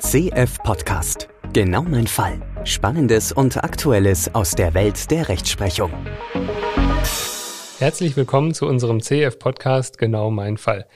CF 0.00 0.62
Podcast. 0.62 1.28
Genau 1.52 1.82
mein 1.82 2.06
Fall. 2.06 2.40
Spannendes 2.62 3.32
und 3.32 3.56
Aktuelles 3.64 4.32
aus 4.32 4.52
der 4.52 4.72
Welt 4.74 5.10
der 5.10 5.28
Rechtsprechung. 5.28 5.90
Herzlich 7.80 8.16
willkommen 8.16 8.54
zu 8.54 8.66
unserem 8.66 9.00
CF 9.00 9.40
Podcast 9.40 9.98
Genau 9.98 10.30
mein 10.30 10.56
Fall. 10.56 10.86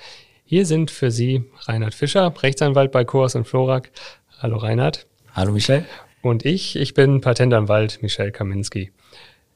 Hier 0.45 0.67
sind 0.67 0.93
für 0.93 1.11
Sie 1.11 1.51
Reinhard 1.62 1.95
Fischer, 1.95 2.33
Rechtsanwalt 2.43 2.93
bei 2.93 3.04
Kurs 3.04 3.35
und 3.35 3.44
Florak. 3.44 3.90
Hallo 4.38 4.58
Reinhard. 4.58 5.08
Hallo 5.32 5.50
Michel. 5.50 5.84
Und 6.22 6.44
ich, 6.44 6.76
ich 6.76 6.94
bin 6.94 7.21
Patentanwalt 7.21 8.03
Michel 8.03 8.30
Kaminski. 8.30 8.92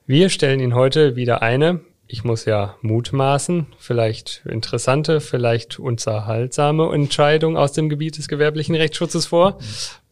Wir 0.07 0.29
stellen 0.29 0.59
Ihnen 0.59 0.75
heute 0.75 1.15
wieder 1.15 1.41
eine, 1.43 1.81
ich 2.09 2.25
muss 2.25 2.45
ja 2.45 2.77
mutmaßen, 2.83 3.67
vielleicht 3.79 4.43
interessante, 4.47 5.21
vielleicht 5.21 5.79
unterhaltsame 5.79 6.93
Entscheidung 6.95 7.57
aus 7.57 7.73
dem 7.73 7.89
Gebiet 7.89 8.19
des 8.19 8.29
gewerblichen 8.29 8.75
Rechtsschutzes 8.75 9.27
vor. 9.27 9.59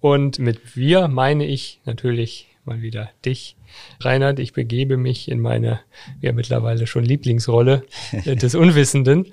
Und 0.00 0.38
mit 0.38 0.76
wir 0.76 1.08
meine 1.08 1.46
ich 1.46 1.80
natürlich 1.84 2.48
mal 2.64 2.82
wieder 2.82 3.10
dich, 3.24 3.56
Reinhard. 4.00 4.38
Ich 4.38 4.52
begebe 4.52 4.96
mich 4.96 5.30
in 5.30 5.40
meine 5.40 5.80
ja 6.20 6.32
mittlerweile 6.32 6.86
schon 6.86 7.04
Lieblingsrolle 7.04 7.84
des 8.24 8.54
Unwissenden 8.54 9.26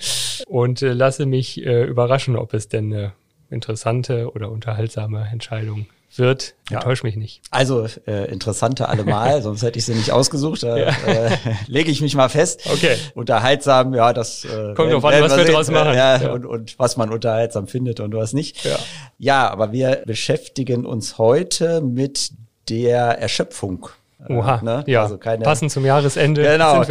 und 0.48 0.82
äh, 0.82 0.94
lasse 0.94 1.26
mich 1.26 1.66
äh, 1.66 1.84
überraschen, 1.84 2.36
ob 2.36 2.54
es 2.54 2.68
denn 2.68 2.94
eine 2.94 3.14
interessante 3.50 4.32
oder 4.32 4.52
unterhaltsame 4.52 5.28
Entscheidung 5.32 5.88
wird. 6.16 6.56
Ja. 6.70 6.78
Enttäusch 6.78 7.04
mich 7.04 7.16
nicht. 7.16 7.42
Also 7.52 7.88
äh, 8.08 8.32
interessante 8.32 8.90
allemal, 8.90 9.42
sonst 9.44 9.62
hätte 9.62 9.80
ich 9.80 9.86
sie 9.86 9.94
nicht 9.94 10.12
ausgesucht. 10.12 10.64
Da 10.64 10.78
ja. 10.78 10.90
äh, 11.06 11.38
lege 11.68 11.92
ich 11.92 12.02
mich 12.02 12.16
mal 12.16 12.30
fest. 12.30 12.62
Okay. 12.72 12.96
Unterhaltsam, 13.16 13.94
ja, 13.94 14.14
das 14.14 14.46
äh, 14.46 14.74
kommt 14.74 14.92
drauf 14.92 15.06
an, 15.06 15.22
was 15.22 15.38
wir 15.38 15.46
draus 15.46 15.70
machen. 15.70 15.94
Ja, 15.94 16.22
ja. 16.22 16.32
Und, 16.32 16.46
und 16.46 16.80
was 16.80 16.98
man 16.98 17.12
unterhaltsam 17.12 17.68
findet 17.68 18.00
und 18.00 18.14
was 18.14 18.34
nicht. 18.34 18.64
Ja. 18.64 18.78
ja, 19.18 19.50
aber 19.50 19.72
wir 19.72 20.04
beschäftigen 20.06 20.86
uns 20.86 21.18
heute 21.18 21.82
mit 21.82 22.32
der 22.70 23.20
Erschöpfung 23.20 23.90
Oha, 24.30 24.60
äh, 24.60 24.66
ne? 24.66 24.84
ja, 24.88 25.04
also 25.04 25.18
keine, 25.18 25.44
passend 25.44 25.72
zum 25.72 25.86
Jahresende 25.86 26.44
genau, 26.44 26.84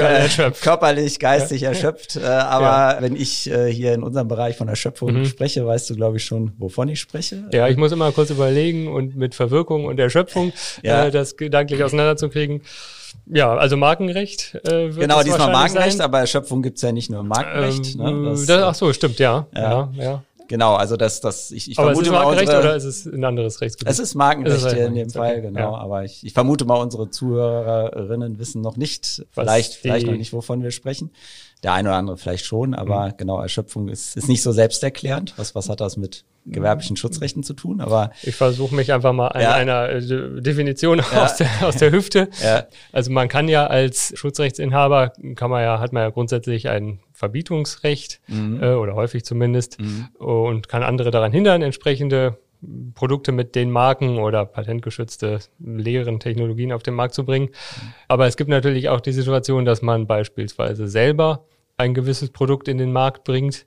körperlich, 0.61 1.19
geistig 1.19 1.63
ja. 1.63 1.69
erschöpft. 1.69 2.17
Äh, 2.17 2.27
aber 2.27 2.65
ja. 2.65 2.97
wenn 3.01 3.15
ich 3.15 3.51
äh, 3.51 3.73
hier 3.73 3.95
in 3.95 4.03
unserem 4.03 4.29
Bereich 4.29 4.57
von 4.57 4.69
Erschöpfung 4.69 5.13
mhm. 5.13 5.25
spreche, 5.25 5.65
weißt 5.65 5.91
du, 5.91 5.97
glaube 5.97 6.17
ich, 6.17 6.25
schon, 6.25 6.53
wovon 6.59 6.89
ich 6.89 7.01
spreche. 7.01 7.45
Ja, 7.53 7.69
ich 7.69 7.77
muss 7.77 7.93
immer 7.93 8.11
kurz 8.13 8.31
überlegen 8.31 8.89
und 8.89 9.17
mit 9.17 9.35
Verwirkung 9.35 9.85
und 9.85 10.01
Erschöpfung 10.01 10.53
ja. 10.83 11.07
äh, 11.07 11.11
das 11.11 11.37
gedanklich 11.37 11.83
auseinanderzukriegen. 11.85 12.63
Ja, 13.27 13.55
also 13.55 13.77
Markenrecht. 13.77 14.57
Äh, 14.65 14.95
wird 14.95 15.01
genau, 15.01 15.23
diesmal 15.23 15.53
Markenrecht, 15.53 15.99
sein. 15.99 16.05
aber 16.05 16.21
Erschöpfung 16.21 16.63
gibt's 16.63 16.83
ja 16.83 16.91
nicht 16.93 17.11
nur 17.11 17.21
im 17.21 17.29
Markenrecht. 17.29 17.95
Ähm, 17.95 18.23
ne? 18.23 18.31
das, 18.31 18.47
das, 18.47 18.63
ach 18.63 18.75
so, 18.75 18.93
stimmt, 18.93 19.19
ja. 19.19 19.47
ja, 19.55 19.89
ja. 19.97 20.23
Genau, 20.51 20.75
also 20.75 20.97
das, 20.97 21.21
das 21.21 21.53
ich, 21.53 21.71
ich 21.71 21.79
aber 21.79 21.95
vermute 21.95 22.09
ist 22.09 22.09
es 22.09 22.13
Markenrecht 22.13 22.49
mal 22.49 22.57
unsere, 22.57 22.61
oder 22.61 22.77
ist 22.77 22.85
es 22.85 23.07
ein 23.07 23.25
anderes 23.25 23.61
Rechtsgebiet? 23.61 23.93
Es 23.93 24.01
ist 24.01 24.17
Markenrecht 24.17 24.73
hier 24.73 24.87
in 24.87 24.97
dem 24.97 25.09
Fall, 25.09 25.43
genau. 25.43 25.61
Ja. 25.61 25.79
Aber 25.79 26.03
ich, 26.03 26.27
ich 26.27 26.33
vermute 26.33 26.65
mal, 26.65 26.75
unsere 26.75 27.09
Zuhörerinnen 27.09 28.41
wissen 28.41 28.61
noch 28.61 28.77
nicht, 28.77 29.25
Was 29.37 29.45
vielleicht, 29.45 29.75
vielleicht 29.75 30.09
noch 30.09 30.17
nicht, 30.17 30.33
wovon 30.33 30.65
wir 30.65 30.73
sprechen. 30.73 31.13
Der 31.63 31.73
eine 31.73 31.91
oder 31.91 31.99
andere 31.99 32.17
vielleicht 32.17 32.47
schon, 32.47 32.75
aber 32.75 33.07
mhm. 33.07 33.13
genau, 33.17 33.41
Erschöpfung 33.41 33.87
ist, 33.87 34.17
ist 34.17 34.29
nicht 34.29 34.43
so 34.43 34.51
selbsterklärend. 34.51 35.35
Was, 35.37 35.55
was 35.55 35.69
hat 35.69 35.81
das 35.81 35.97
mit 35.97 36.25
gewerblichen 36.47 36.97
Schutzrechten 36.97 37.43
zu 37.43 37.55
tun? 37.55 37.81
Aber 37.81 38.11
ich 38.23 38.35
versuche 38.35 38.75
mich 38.75 38.93
einfach 38.93 39.13
mal 39.13 39.29
an 39.29 39.43
ja. 39.43 39.55
einer 39.55 39.89
äh, 39.89 40.41
Definition 40.41 40.99
ja. 40.99 41.25
aus, 41.25 41.37
der, 41.37 41.49
aus 41.63 41.77
der 41.77 41.93
Hüfte. 41.93 42.29
Ja. 42.43 42.67
Also 42.93 43.11
man 43.11 43.29
kann 43.29 43.49
ja 43.49 43.67
als 43.67 44.13
Schutzrechtsinhaber, 44.17 45.13
kann 45.37 45.51
man 45.51 45.63
ja, 45.63 45.81
hat 45.81 45.93
man 45.93 46.03
ja 46.03 46.11
grundsätzlich 46.11 46.69
ein 46.69 47.01
Verbietungsrecht 47.13 48.21
mhm. 48.29 48.63
äh, 48.63 48.75
oder 48.75 48.95
häufig 48.95 49.25
zumindest 49.25 49.81
mhm. 49.81 50.09
und 50.19 50.69
kann 50.69 50.83
andere 50.83 51.11
daran 51.11 51.33
hindern, 51.33 51.63
entsprechende 51.63 52.39
Produkte 52.95 53.33
mit 53.33 53.55
den 53.55 53.71
Marken 53.71 54.19
oder 54.19 54.45
patentgeschützte 54.45 55.41
leeren 55.59 56.21
Technologien 56.21 56.73
auf 56.73 56.83
den 56.83 56.95
Markt 56.95 57.15
zu 57.15 57.25
bringen. 57.25 57.51
Aber 58.09 58.27
es 58.27 58.37
gibt 58.37 58.51
natürlich 58.51 58.89
auch 58.89 59.01
die 59.01 59.13
Situation, 59.13 59.65
dass 59.65 59.83
man 59.83 60.07
beispielsweise 60.07 60.89
selber 60.89 61.47
ein 61.77 61.95
gewisses 61.95 62.31
Produkt 62.31 62.69
in 62.69 62.79
den 62.79 62.93
Markt 62.93 63.25
bringt. 63.25 63.67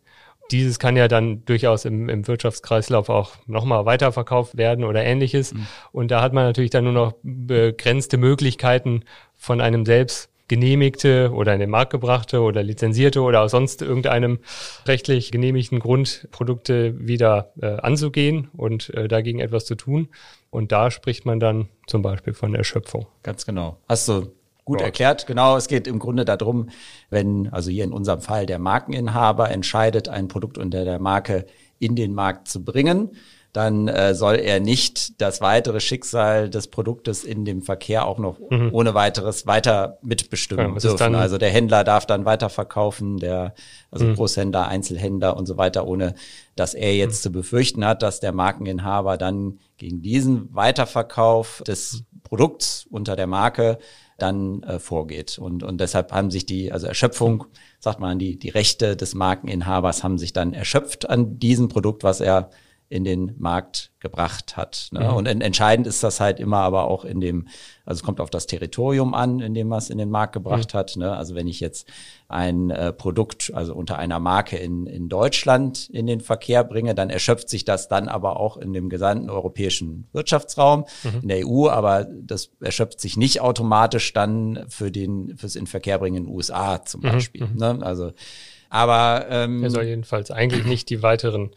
Dieses 0.51 0.79
kann 0.79 0.95
ja 0.95 1.07
dann 1.07 1.43
durchaus 1.45 1.85
im, 1.85 2.09
im 2.09 2.27
Wirtschaftskreislauf 2.27 3.09
auch 3.09 3.31
nochmal 3.47 3.85
weiterverkauft 3.85 4.57
werden 4.57 4.83
oder 4.83 5.03
ähnliches. 5.03 5.53
Mhm. 5.53 5.67
Und 5.91 6.11
da 6.11 6.21
hat 6.21 6.33
man 6.33 6.45
natürlich 6.45 6.71
dann 6.71 6.83
nur 6.83 6.93
noch 6.93 7.13
begrenzte 7.23 8.17
Möglichkeiten 8.17 9.03
von 9.35 9.61
einem 9.61 9.85
selbst 9.85 10.29
genehmigte 10.47 11.31
oder 11.33 11.53
in 11.53 11.59
den 11.59 11.69
Markt 11.69 11.91
gebrachte 11.91 12.41
oder 12.41 12.63
lizenzierte 12.63 13.21
oder 13.21 13.41
aus 13.41 13.51
sonst 13.51 13.81
irgendeinem 13.81 14.39
rechtlich 14.85 15.31
genehmigten 15.31 15.79
Grund 15.79 16.27
Produkte 16.31 17.07
wieder 17.07 17.53
äh, 17.61 17.77
anzugehen 17.77 18.49
und 18.55 18.93
äh, 18.93 19.07
dagegen 19.07 19.39
etwas 19.39 19.65
zu 19.65 19.75
tun. 19.75 20.09
Und 20.49 20.71
da 20.71 20.91
spricht 20.91 21.25
man 21.25 21.39
dann 21.39 21.69
zum 21.87 22.01
Beispiel 22.01 22.33
von 22.33 22.53
Erschöpfung. 22.53 23.07
Ganz 23.23 23.45
genau. 23.45 23.77
Hast 23.87 24.07
du 24.07 24.31
gut 24.65 24.79
ja. 24.79 24.87
erklärt. 24.87 25.27
Genau, 25.27 25.57
es 25.57 25.67
geht 25.67 25.87
im 25.87 25.99
Grunde 25.99 26.25
darum, 26.25 26.69
wenn, 27.09 27.49
also 27.51 27.69
hier 27.69 27.83
in 27.83 27.93
unserem 27.93 28.21
Fall 28.21 28.45
der 28.45 28.59
Markeninhaber 28.59 29.51
entscheidet, 29.51 30.09
ein 30.09 30.27
Produkt 30.27 30.57
unter 30.57 30.85
der 30.85 30.99
Marke 30.99 31.45
in 31.79 31.95
den 31.95 32.13
Markt 32.13 32.47
zu 32.47 32.63
bringen, 32.63 33.11
dann 33.53 33.87
äh, 33.87 34.15
soll 34.15 34.37
er 34.37 34.59
nicht 34.59 35.21
das 35.21 35.39
weitere 35.39 35.79
Schicksal 35.79 36.49
des 36.49 36.67
Produktes 36.67 37.23
in 37.23 37.45
dem 37.45 37.61
Verkehr 37.61 38.07
auch 38.07 38.17
noch 38.17 38.39
mhm. 38.49 38.69
ohne 38.73 38.95
weiteres 38.95 39.45
weiter 39.45 39.99
mitbestimmen 40.01 40.73
ja, 40.73 40.79
dürfen. 40.79 41.13
Also 41.13 41.37
der 41.37 41.51
Händler 41.51 41.83
darf 41.83 42.07
dann 42.07 42.25
weiterverkaufen, 42.25 43.17
der 43.17 43.53
also 43.91 44.05
mhm. 44.05 44.15
Großhändler, 44.15 44.67
Einzelhändler 44.67 45.37
und 45.37 45.45
so 45.45 45.55
weiter, 45.55 45.85
ohne 45.85 46.15
dass 46.55 46.73
er 46.73 46.95
jetzt 46.95 47.19
mhm. 47.19 47.21
zu 47.21 47.31
befürchten 47.31 47.85
hat, 47.85 48.01
dass 48.01 48.19
der 48.19 48.33
Markeninhaber 48.33 49.17
dann 49.17 49.59
gegen 49.77 50.01
diesen 50.01 50.53
Weiterverkauf 50.55 51.61
des 51.67 52.05
Produkts 52.23 52.87
unter 52.89 53.15
der 53.15 53.27
Marke 53.27 53.77
dann 54.23 54.63
äh, 54.63 54.79
vorgeht. 54.79 55.37
Und, 55.37 55.63
und 55.63 55.79
deshalb 55.79 56.11
haben 56.11 56.31
sich 56.31 56.45
die, 56.45 56.71
also 56.71 56.87
Erschöpfung, 56.87 57.45
sagt 57.79 57.99
man, 57.99 58.17
die, 58.17 58.39
die 58.39 58.49
Rechte 58.49 58.95
des 58.95 59.13
Markeninhabers 59.13 60.03
haben 60.03 60.17
sich 60.17 60.33
dann 60.33 60.53
erschöpft 60.53 61.09
an 61.09 61.37
diesem 61.39 61.67
Produkt, 61.67 62.03
was 62.03 62.21
er 62.21 62.49
in 62.93 63.03
den 63.03 63.33
Markt 63.39 63.89
gebracht 63.99 64.55
hat. 64.55 64.89
Ne? 64.91 64.99
Mhm. 64.99 65.15
Und 65.15 65.25
entscheidend 65.25 65.87
ist 65.87 66.03
das 66.03 66.19
halt 66.19 66.39
immer 66.39 66.59
aber 66.59 66.83
auch 66.83 67.05
in 67.05 67.21
dem, 67.21 67.47
also 67.85 67.97
es 67.97 68.03
kommt 68.03 68.21
auf 68.21 68.29
das 68.29 68.45
Territorium 68.45 69.15
an, 69.15 69.39
in 69.39 69.55
dem 69.55 69.67
man 69.67 69.79
es 69.79 69.89
in 69.89 69.97
den 69.97 70.11
Markt 70.11 70.33
gebracht 70.33 70.75
mhm. 70.75 70.77
hat. 70.77 70.95
Ne? 70.95 71.11
Also 71.11 71.33
wenn 71.33 71.47
ich 71.47 71.59
jetzt 71.59 71.87
ein 72.27 72.69
äh, 72.69 72.93
Produkt, 72.93 73.51
also 73.55 73.73
unter 73.73 73.97
einer 73.97 74.19
Marke 74.19 74.57
in, 74.57 74.85
in 74.85 75.09
Deutschland 75.09 75.89
in 75.89 76.05
den 76.05 76.21
Verkehr 76.21 76.63
bringe, 76.63 76.93
dann 76.93 77.09
erschöpft 77.09 77.49
sich 77.49 77.65
das 77.65 77.87
dann 77.87 78.07
aber 78.07 78.39
auch 78.39 78.57
in 78.57 78.73
dem 78.73 78.89
gesamten 78.89 79.31
europäischen 79.31 80.07
Wirtschaftsraum, 80.13 80.85
mhm. 81.01 81.21
in 81.23 81.27
der 81.29 81.47
EU, 81.47 81.69
aber 81.69 82.03
das 82.03 82.51
erschöpft 82.61 83.01
sich 83.01 83.17
nicht 83.17 83.41
automatisch 83.41 84.13
dann 84.13 84.65
für 84.69 84.91
den, 84.91 85.35
fürs 85.35 85.55
Inverkehrbringen 85.55 86.25
in 86.25 86.29
den 86.29 86.35
USA 86.35 86.85
zum 86.85 87.01
mhm. 87.01 87.05
Beispiel. 87.05 87.47
Mhm. 87.47 87.57
Ne? 87.57 87.79
Also 87.81 88.11
aber 88.73 89.27
ähm, 89.29 89.61
er 89.61 89.69
soll 89.69 89.83
jedenfalls 89.83 90.31
eigentlich 90.31 90.65
nicht 90.65 90.89
die 90.89 91.03
weiteren 91.03 91.51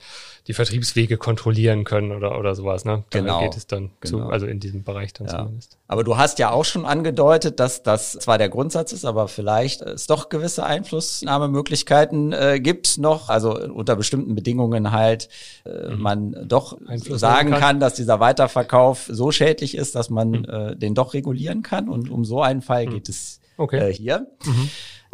die 0.47 0.55
Vertriebswege 0.55 1.17
kontrollieren 1.17 1.85
können 1.85 2.13
oder 2.13 2.39
oder 2.39 2.55
sowas. 2.55 2.85
Ne? 2.85 3.05
Da 3.11 3.19
genau. 3.19 3.41
geht 3.41 3.57
es 3.57 3.67
dann 3.67 3.91
genau. 4.01 4.25
zu, 4.25 4.31
also 4.31 4.47
in 4.47 4.61
diesem 4.61 4.85
Bereich 4.85 5.13
dann 5.13 5.27
ja. 5.27 5.39
zumindest. 5.39 5.77
Aber 5.89 6.05
du 6.05 6.17
hast 6.17 6.39
ja 6.39 6.51
auch 6.51 6.65
schon 6.65 6.85
angedeutet, 6.85 7.59
dass 7.59 7.83
das 7.83 8.13
zwar 8.13 8.39
der 8.39 8.49
Grundsatz 8.49 8.93
ist, 8.93 9.05
aber 9.05 9.29
vielleicht 9.29 9.83
es 9.83 10.07
doch 10.07 10.29
gewisse 10.29 10.65
Einflussnahmemöglichkeiten 10.65 12.33
äh, 12.33 12.61
gibt 12.61 12.99
noch, 12.99 13.29
also 13.29 13.59
unter 13.59 13.97
bestimmten 13.97 14.35
Bedingungen 14.35 14.93
halt 14.93 15.29
äh, 15.65 15.91
mhm. 15.91 16.01
man 16.01 16.49
doch 16.49 16.79
sagen 17.09 17.51
kann. 17.51 17.61
kann. 17.61 17.81
dass 17.81 17.95
dieser 17.95 18.21
Weiterverkauf 18.21 19.09
so 19.11 19.33
schädlich 19.33 19.77
ist, 19.77 19.95
dass 19.95 20.11
man 20.11 20.31
mhm. 20.31 20.45
äh, 20.45 20.77
den 20.77 20.95
doch 20.95 21.15
regulieren 21.15 21.63
kann. 21.63 21.89
Und 21.89 22.11
um 22.11 22.25
so 22.25 22.43
einen 22.43 22.63
Fall 22.63 22.87
mhm. 22.87 22.91
geht 22.91 23.09
es 23.09 23.41
okay. 23.57 23.91
äh, 23.91 23.93
hier. 23.93 24.27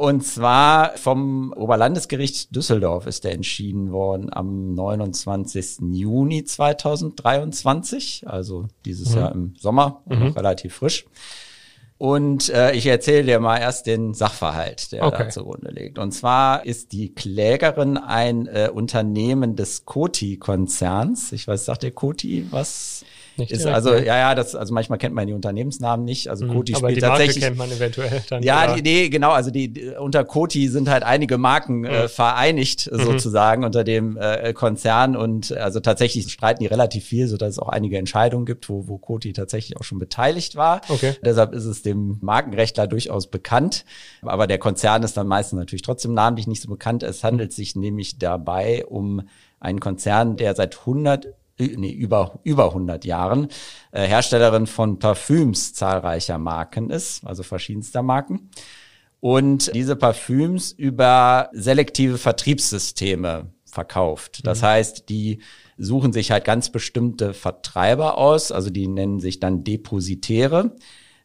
Und 0.02 0.26
zwar 0.26 0.96
vom 0.96 1.52
Oberlandesgericht 1.52 2.56
Düsseldorf 2.56 3.06
ist 3.06 3.22
der 3.22 3.34
entschieden 3.34 3.92
worden 3.92 4.32
am 4.32 4.74
29. 4.74 5.92
Juni 5.92 6.42
2023, 6.42 8.24
also 8.26 8.66
dieses 8.84 9.10
mhm. 9.10 9.16
Jahr 9.16 9.32
im 9.32 9.54
Sommer, 9.56 10.02
mhm. 10.06 10.18
noch 10.18 10.36
relativ 10.36 10.74
frisch. 10.74 11.06
Und 11.98 12.48
äh, 12.48 12.72
ich 12.72 12.86
erzähle 12.86 13.22
dir 13.22 13.38
mal 13.38 13.58
erst 13.58 13.86
den 13.86 14.12
Sachverhalt, 14.12 14.90
der 14.90 15.04
okay. 15.04 15.22
da 15.22 15.28
zugrunde 15.28 15.70
liegt. 15.70 16.00
Und 16.00 16.10
zwar 16.10 16.66
ist 16.66 16.90
die 16.90 17.14
Klägerin 17.14 17.96
ein 17.96 18.48
äh, 18.48 18.70
Unternehmen 18.74 19.54
des 19.54 19.84
Coty-Konzerns. 19.84 21.30
Ich 21.30 21.46
weiß, 21.46 21.66
sagt 21.66 21.84
der 21.84 21.92
Coty 21.92 22.48
was? 22.50 23.04
Nicht 23.36 23.50
ist 23.50 23.60
direkt, 23.60 23.74
also, 23.74 23.94
ja, 23.94 24.16
ja, 24.16 24.34
das, 24.34 24.54
also 24.54 24.74
manchmal 24.74 24.98
kennt 24.98 25.14
man 25.14 25.26
die 25.26 25.32
Unternehmensnamen 25.32 26.04
nicht. 26.04 26.28
Also 26.28 26.46
mhm, 26.46 26.54
Coty 26.54 26.74
spielt 26.74 26.96
die 26.96 27.00
tatsächlich. 27.00 27.42
Marke 27.42 27.46
kennt 27.46 27.58
man 27.58 27.70
eventuell 27.70 28.22
dann. 28.28 28.42
Ja, 28.42 28.74
die, 28.74 28.82
nee, 28.82 29.08
genau. 29.08 29.30
Also 29.30 29.50
die, 29.50 29.72
die 29.72 29.90
unter 29.90 30.24
Coty 30.24 30.68
sind 30.68 30.88
halt 30.88 31.02
einige 31.02 31.38
Marken 31.38 31.80
mhm. 31.80 31.84
äh, 31.86 32.08
vereinigt 32.08 32.90
mhm. 32.92 33.02
sozusagen 33.02 33.64
unter 33.64 33.84
dem 33.84 34.16
äh, 34.16 34.52
Konzern 34.52 35.16
und 35.16 35.52
also 35.52 35.80
tatsächlich 35.80 36.30
streiten 36.30 36.62
die 36.62 36.66
relativ 36.66 37.04
viel, 37.04 37.26
so 37.26 37.36
dass 37.36 37.50
es 37.50 37.58
auch 37.58 37.68
einige 37.68 37.98
Entscheidungen 37.98 38.46
gibt, 38.46 38.68
wo, 38.68 38.88
wo 38.88 38.98
Coty 38.98 39.32
tatsächlich 39.32 39.78
auch 39.78 39.84
schon 39.84 39.98
beteiligt 39.98 40.56
war. 40.56 40.80
Okay. 40.88 41.14
Deshalb 41.24 41.52
ist 41.52 41.64
es 41.64 41.82
dem 41.82 42.18
Markenrechtler 42.20 42.86
durchaus 42.86 43.26
bekannt. 43.28 43.84
Aber 44.22 44.46
der 44.46 44.58
Konzern 44.58 45.02
ist 45.02 45.16
dann 45.16 45.26
meistens 45.26 45.58
natürlich 45.58 45.82
trotzdem 45.82 46.14
namentlich 46.14 46.46
nicht 46.46 46.62
so 46.62 46.68
bekannt. 46.68 47.02
Es 47.02 47.24
handelt 47.24 47.52
sich 47.52 47.76
nämlich 47.76 48.18
dabei 48.18 48.84
um 48.86 49.22
einen 49.60 49.80
Konzern, 49.80 50.36
der 50.36 50.54
seit 50.54 50.78
100 50.80 51.28
nee, 51.58 51.92
über, 51.92 52.40
über 52.44 52.66
100 52.66 53.04
Jahren 53.04 53.48
äh, 53.92 54.06
Herstellerin 54.06 54.66
von 54.66 54.98
Parfüms 54.98 55.74
zahlreicher 55.74 56.38
Marken 56.38 56.90
ist, 56.90 57.26
also 57.26 57.42
verschiedenster 57.42 58.02
Marken. 58.02 58.50
Und 59.20 59.72
diese 59.74 59.94
Parfüms 59.94 60.72
über 60.72 61.48
selektive 61.52 62.18
Vertriebssysteme 62.18 63.52
verkauft. 63.64 64.40
Das 64.44 64.62
mhm. 64.62 64.66
heißt, 64.66 65.08
die 65.08 65.40
suchen 65.78 66.12
sich 66.12 66.30
halt 66.30 66.44
ganz 66.44 66.70
bestimmte 66.70 67.32
Vertreiber 67.32 68.18
aus, 68.18 68.52
also 68.52 68.70
die 68.70 68.88
nennen 68.88 69.20
sich 69.20 69.40
dann 69.40 69.64
Depositäre, 69.64 70.76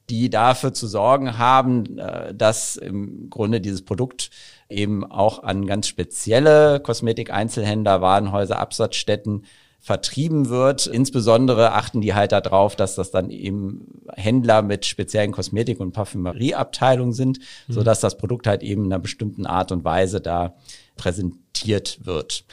die 0.10 0.30
dafür 0.30 0.74
zu 0.74 0.88
sorgen 0.88 1.38
haben, 1.38 1.98
äh, 1.98 2.34
dass 2.34 2.78
im 2.78 3.30
Grunde 3.30 3.60
dieses 3.62 3.84
Produkt 3.84 4.30
eben 4.70 5.04
auch 5.04 5.44
an 5.44 5.66
ganz 5.66 5.88
spezielle 5.88 6.80
Kosmetik-Einzelhändler, 6.80 8.02
Warenhäuser, 8.02 8.60
Absatzstätten 8.60 9.44
vertrieben 9.80 10.50
wird. 10.50 10.88
Insbesondere 10.88 11.74
achten 11.74 12.02
die 12.02 12.14
halt 12.14 12.32
darauf, 12.32 12.76
dass 12.76 12.96
das 12.96 13.12
dann 13.12 13.30
eben 13.30 14.02
Händler 14.16 14.62
mit 14.62 14.86
speziellen 14.86 15.32
Kosmetik- 15.32 15.80
und 15.80 15.94
Parfümerieabteilungen 15.94 17.14
sind, 17.14 17.40
mhm. 17.68 17.74
so 17.74 17.84
dass 17.84 18.00
das 18.00 18.18
Produkt 18.18 18.48
halt 18.48 18.64
eben 18.64 18.86
in 18.86 18.94
einer 18.94 19.02
bestimmten 19.02 19.46
Art 19.46 19.72
und 19.72 19.86
Weise 19.86 20.20
da 20.20 20.56
präsentiert 20.96 22.00
wird. 22.04 22.44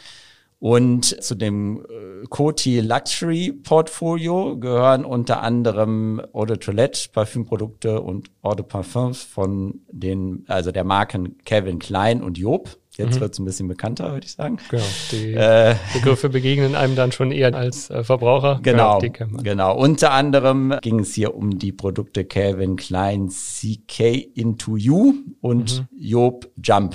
Und 0.65 1.23
zu 1.23 1.35
dem 1.35 1.85
äh, 1.85 2.27
Coty 2.31 2.81
Luxury 2.81 3.53
Portfolio 3.53 4.57
gehören 4.59 5.05
unter 5.05 5.43
anderem 5.43 6.23
Eau 6.33 6.47
de 6.47 6.57
Toilette, 6.57 7.11
Parfümprodukte 7.13 8.01
und 8.01 8.31
Eau 8.43 8.55
de 8.55 8.65
Parfums 8.65 9.23
von 9.23 9.83
den, 9.91 10.45
also 10.49 10.73
der 10.73 10.85
Marken 10.85 11.37
Calvin 11.45 11.79
Klein 11.79 12.23
und 12.23 12.39
Job. 12.39 12.79
Jetzt 12.97 13.17
mhm. 13.17 13.21
wird 13.21 13.33
es 13.33 13.39
ein 13.41 13.45
bisschen 13.45 13.67
bekannter, 13.67 14.13
würde 14.13 14.25
ich 14.25 14.33
sagen. 14.33 14.59
Genau. 14.71 14.85
Die 15.11 15.35
äh, 15.35 15.75
Begriffe 15.95 16.29
begegnen 16.29 16.77
einem 16.77 16.95
dann 16.95 17.11
schon 17.11 17.33
eher 17.33 17.53
als 17.55 17.91
äh, 17.91 18.05
Verbraucher. 18.05 18.61
Genau. 18.63 19.01
Genau, 19.01 19.43
genau. 19.43 19.77
Unter 19.77 20.13
anderem 20.13 20.75
ging 20.81 21.01
es 21.01 21.13
hier 21.13 21.35
um 21.35 21.59
die 21.59 21.73
Produkte 21.73 22.25
Calvin 22.25 22.77
Klein 22.77 23.31
CK 23.31 24.29
Into 24.35 24.77
You 24.77 25.15
und 25.41 25.81
mhm. 25.81 25.99
Job 25.99 26.49
Jump. 26.63 26.95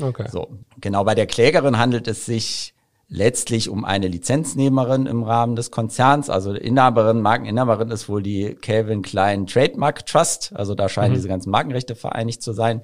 Okay. 0.00 0.26
So. 0.30 0.48
Genau. 0.80 1.04
Bei 1.04 1.14
der 1.14 1.26
Klägerin 1.26 1.78
handelt 1.78 2.06
es 2.06 2.26
sich 2.26 2.74
letztlich 3.08 3.68
um 3.68 3.84
eine 3.84 4.08
Lizenznehmerin 4.08 5.06
im 5.06 5.22
Rahmen 5.22 5.56
des 5.56 5.70
Konzerns. 5.70 6.28
Also 6.28 6.52
Inhaberin, 6.52 7.22
Markeninhaberin 7.22 7.90
ist 7.90 8.08
wohl 8.08 8.22
die 8.22 8.56
Calvin 8.56 9.00
Klein 9.00 9.46
Trademark 9.46 10.04
Trust. 10.04 10.52
Also 10.54 10.74
da 10.74 10.90
scheinen 10.90 11.12
mhm. 11.12 11.16
diese 11.16 11.28
ganzen 11.28 11.50
Markenrechte 11.50 11.94
vereinigt 11.94 12.42
zu 12.42 12.52
sein. 12.52 12.82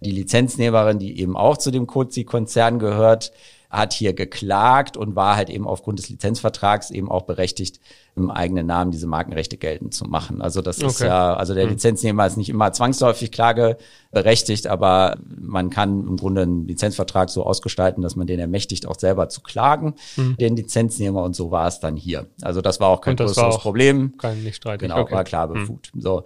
Die 0.00 0.10
Lizenznehmerin, 0.10 0.98
die 0.98 1.20
eben 1.20 1.36
auch 1.36 1.56
zu 1.56 1.70
dem 1.70 1.86
Cozy-Konzern 1.86 2.78
gehört, 2.78 3.32
hat 3.70 3.92
hier 3.92 4.14
geklagt 4.14 4.96
und 4.96 5.14
war 5.14 5.36
halt 5.36 5.48
eben 5.48 5.66
aufgrund 5.66 6.00
des 6.00 6.08
Lizenzvertrags 6.08 6.90
eben 6.90 7.08
auch 7.08 7.22
berechtigt, 7.22 7.78
im 8.16 8.28
eigenen 8.28 8.66
Namen 8.66 8.90
diese 8.90 9.06
Markenrechte 9.06 9.56
geltend 9.56 9.94
zu 9.94 10.06
machen. 10.06 10.42
Also 10.42 10.60
das 10.60 10.78
okay. 10.78 10.88
ist 10.88 11.00
ja, 11.00 11.34
also 11.34 11.54
der 11.54 11.64
hm. 11.64 11.70
Lizenznehmer 11.70 12.26
ist 12.26 12.36
nicht 12.36 12.48
immer 12.48 12.72
zwangsläufig 12.72 13.30
klageberechtigt, 13.30 14.66
aber 14.66 15.16
man 15.24 15.70
kann 15.70 16.00
im 16.00 16.16
Grunde 16.16 16.42
einen 16.42 16.66
Lizenzvertrag 16.66 17.30
so 17.30 17.46
ausgestalten, 17.46 18.02
dass 18.02 18.16
man 18.16 18.26
den 18.26 18.40
ermächtigt, 18.40 18.86
auch 18.86 18.98
selber 18.98 19.28
zu 19.28 19.40
klagen, 19.40 19.94
mhm. 20.16 20.36
den 20.36 20.56
Lizenznehmer 20.56 21.22
und 21.22 21.36
so 21.36 21.52
war 21.52 21.68
es 21.68 21.78
dann 21.78 21.94
hier. 21.94 22.26
Also 22.42 22.62
das 22.62 22.80
war 22.80 22.88
auch 22.88 23.00
kein 23.00 23.14
größeres 23.14 23.58
Problem. 23.58 24.18
Kein 24.18 24.42
nicht 24.42 24.56
streitig. 24.56 24.88
Genau, 24.88 25.02
okay. 25.02 25.14
war 25.14 25.24
klar 25.24 25.48
hm. 25.48 25.54
befugt. 25.54 25.94
Mhm. 25.94 26.00
So. 26.00 26.24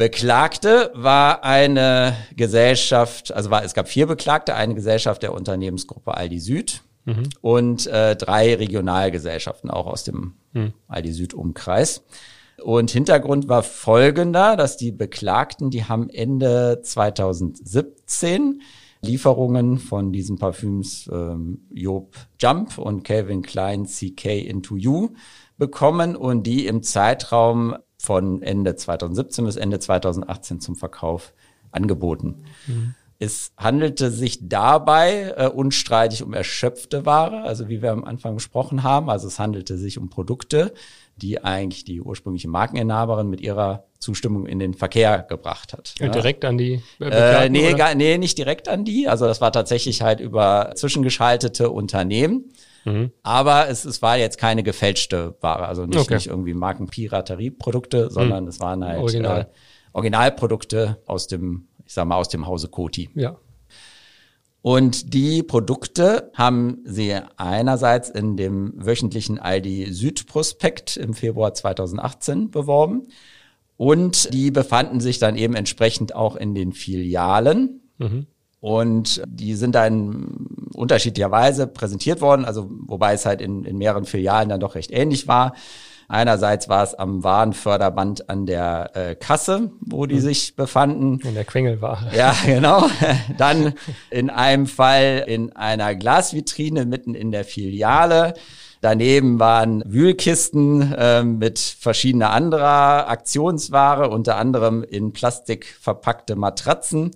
Beklagte 0.00 0.90
war 0.94 1.44
eine 1.44 2.16
Gesellschaft, 2.34 3.34
also 3.34 3.50
war, 3.50 3.62
es 3.64 3.74
gab 3.74 3.86
vier 3.86 4.06
Beklagte, 4.06 4.54
eine 4.54 4.74
Gesellschaft 4.74 5.22
der 5.22 5.34
Unternehmensgruppe 5.34 6.16
Aldi 6.16 6.40
Süd 6.40 6.82
mhm. 7.04 7.24
und 7.42 7.86
äh, 7.86 8.16
drei 8.16 8.54
Regionalgesellschaften 8.54 9.70
auch 9.70 9.86
aus 9.86 10.02
dem 10.02 10.36
mhm. 10.54 10.72
Aldi 10.88 11.12
Süd 11.12 11.34
Umkreis. 11.34 12.02
Und 12.62 12.90
Hintergrund 12.90 13.50
war 13.50 13.62
folgender, 13.62 14.56
dass 14.56 14.78
die 14.78 14.90
Beklagten, 14.90 15.68
die 15.68 15.84
haben 15.84 16.08
Ende 16.08 16.80
2017 16.82 18.62
Lieferungen 19.02 19.76
von 19.76 20.12
diesen 20.12 20.38
Parfüms 20.38 21.10
ähm, 21.12 21.66
Job 21.74 22.16
Jump 22.38 22.78
und 22.78 23.02
Calvin 23.02 23.42
Klein 23.42 23.84
CK 23.84 24.48
Into 24.48 24.76
You 24.76 25.10
bekommen 25.58 26.16
und 26.16 26.44
die 26.44 26.66
im 26.66 26.82
Zeitraum 26.82 27.76
von 28.00 28.40
Ende 28.40 28.76
2017 28.76 29.44
bis 29.44 29.56
Ende 29.56 29.78
2018 29.78 30.60
zum 30.60 30.74
Verkauf 30.74 31.34
angeboten. 31.70 32.44
Mhm. 32.66 32.94
Es 33.18 33.52
handelte 33.58 34.10
sich 34.10 34.48
dabei 34.48 35.34
äh, 35.36 35.46
unstreitig 35.46 36.22
um 36.22 36.32
erschöpfte 36.32 37.04
Ware, 37.04 37.42
also 37.42 37.68
wie 37.68 37.82
wir 37.82 37.92
am 37.92 38.04
Anfang 38.04 38.34
besprochen 38.34 38.82
haben. 38.82 39.10
Also 39.10 39.28
es 39.28 39.38
handelte 39.38 39.76
sich 39.76 39.98
um 39.98 40.08
Produkte, 40.08 40.72
die 41.16 41.44
eigentlich 41.44 41.84
die 41.84 42.00
ursprüngliche 42.00 42.48
Markeninhaberin 42.48 43.28
mit 43.28 43.42
ihrer 43.42 43.84
Zustimmung 43.98 44.46
in 44.46 44.58
den 44.58 44.72
Verkehr 44.72 45.18
gebracht 45.28 45.74
hat. 45.74 45.94
Und 46.00 46.06
ja. 46.06 46.12
direkt 46.12 46.46
an 46.46 46.56
die? 46.56 46.82
Äh, 47.00 47.50
nee, 47.50 47.74
gar, 47.74 47.94
nee, 47.94 48.16
nicht 48.16 48.38
direkt 48.38 48.66
an 48.66 48.86
die. 48.86 49.06
Also 49.08 49.26
das 49.26 49.42
war 49.42 49.52
tatsächlich 49.52 50.00
halt 50.00 50.20
über 50.20 50.72
zwischengeschaltete 50.74 51.68
Unternehmen. 51.68 52.50
Mhm. 52.84 53.12
Aber 53.22 53.68
es, 53.68 53.84
es 53.84 54.02
war 54.02 54.16
jetzt 54.16 54.38
keine 54.38 54.62
gefälschte 54.62 55.36
Ware, 55.40 55.66
also 55.66 55.86
nicht, 55.86 55.98
okay. 55.98 56.14
nicht 56.14 56.26
irgendwie 56.26 56.54
Markenpiraterieprodukte, 56.54 58.10
sondern 58.10 58.44
mhm. 58.44 58.50
es 58.50 58.60
waren 58.60 58.84
halt 58.84 59.00
Original. 59.00 59.40
äh, 59.42 59.46
Originalprodukte 59.92 60.98
aus 61.06 61.26
dem, 61.26 61.68
ich 61.84 61.92
sag 61.92 62.06
mal, 62.06 62.16
aus 62.16 62.28
dem 62.28 62.46
Hause 62.46 62.68
Koti. 62.68 63.10
Ja. 63.14 63.36
Und 64.62 65.14
die 65.14 65.42
Produkte 65.42 66.30
haben 66.34 66.82
sie 66.84 67.16
einerseits 67.36 68.10
in 68.10 68.36
dem 68.36 68.72
wöchentlichen 68.76 69.38
Aldi 69.38 69.92
Süd 69.92 70.26
Prospekt 70.26 70.96
im 70.96 71.14
Februar 71.14 71.54
2018 71.54 72.50
beworben. 72.50 73.08
Und 73.78 74.34
die 74.34 74.50
befanden 74.50 75.00
sich 75.00 75.18
dann 75.18 75.36
eben 75.36 75.54
entsprechend 75.54 76.14
auch 76.14 76.36
in 76.36 76.54
den 76.54 76.72
Filialen. 76.72 77.80
Mhm. 77.96 78.26
Und 78.60 79.22
die 79.26 79.54
sind 79.54 79.74
dann 79.74 80.46
unterschiedlicherweise 80.74 81.66
präsentiert 81.66 82.20
worden, 82.20 82.44
also 82.44 82.70
wobei 82.86 83.14
es 83.14 83.24
halt 83.24 83.40
in, 83.40 83.64
in 83.64 83.78
mehreren 83.78 84.04
Filialen 84.04 84.50
dann 84.50 84.60
doch 84.60 84.74
recht 84.74 84.90
ähnlich 84.90 85.26
war. 85.26 85.54
Einerseits 86.08 86.68
war 86.68 86.82
es 86.82 86.94
am 86.94 87.22
Warenförderband 87.22 88.28
an 88.28 88.44
der 88.44 88.90
äh, 88.94 89.14
Kasse, 89.14 89.70
wo 89.80 90.06
die 90.06 90.16
mhm. 90.16 90.20
sich 90.20 90.56
befanden. 90.56 91.20
In 91.20 91.34
der 91.34 91.44
Quengelware. 91.44 92.10
Ja, 92.12 92.34
genau. 92.44 92.88
Dann 93.38 93.74
in 94.10 94.28
einem 94.28 94.66
Fall 94.66 95.24
in 95.28 95.54
einer 95.54 95.94
Glasvitrine 95.94 96.84
mitten 96.84 97.14
in 97.14 97.30
der 97.30 97.44
Filiale. 97.44 98.34
Daneben 98.80 99.38
waren 99.38 99.84
Wühlkisten 99.86 100.92
äh, 100.94 101.22
mit 101.22 101.60
verschiedener 101.60 102.30
anderer 102.30 103.08
Aktionsware, 103.08 104.10
unter 104.10 104.36
anderem 104.36 104.82
in 104.82 105.12
Plastik 105.12 105.76
verpackte 105.80 106.34
Matratzen. 106.34 107.12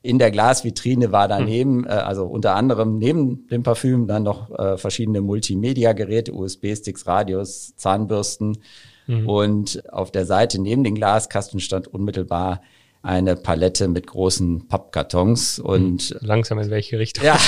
In 0.00 0.18
der 0.18 0.30
Glasvitrine 0.30 1.12
war 1.12 1.28
daneben, 1.28 1.84
hm. 1.84 1.86
äh, 1.86 1.88
also 1.88 2.24
unter 2.26 2.54
anderem 2.54 2.98
neben 2.98 3.46
dem 3.48 3.62
Parfüm 3.62 4.06
dann 4.06 4.22
noch 4.22 4.50
äh, 4.50 4.76
verschiedene 4.76 5.20
Multimedia-Geräte, 5.20 6.32
USB-Sticks, 6.32 7.06
Radios, 7.06 7.74
Zahnbürsten. 7.76 8.58
Mhm. 9.06 9.28
Und 9.28 9.82
auf 9.90 10.12
der 10.12 10.26
Seite 10.26 10.60
neben 10.60 10.84
den 10.84 10.94
Glaskasten 10.94 11.60
stand 11.60 11.88
unmittelbar 11.88 12.60
eine 13.00 13.36
Palette 13.36 13.86
mit 13.86 14.08
großen 14.08 14.66
Pappkartons 14.66 15.60
und 15.60 16.02
hm, 16.02 16.18
langsam 16.20 16.58
in 16.58 16.68
welche 16.70 16.98
Richtung? 16.98 17.24
Ja, 17.24 17.38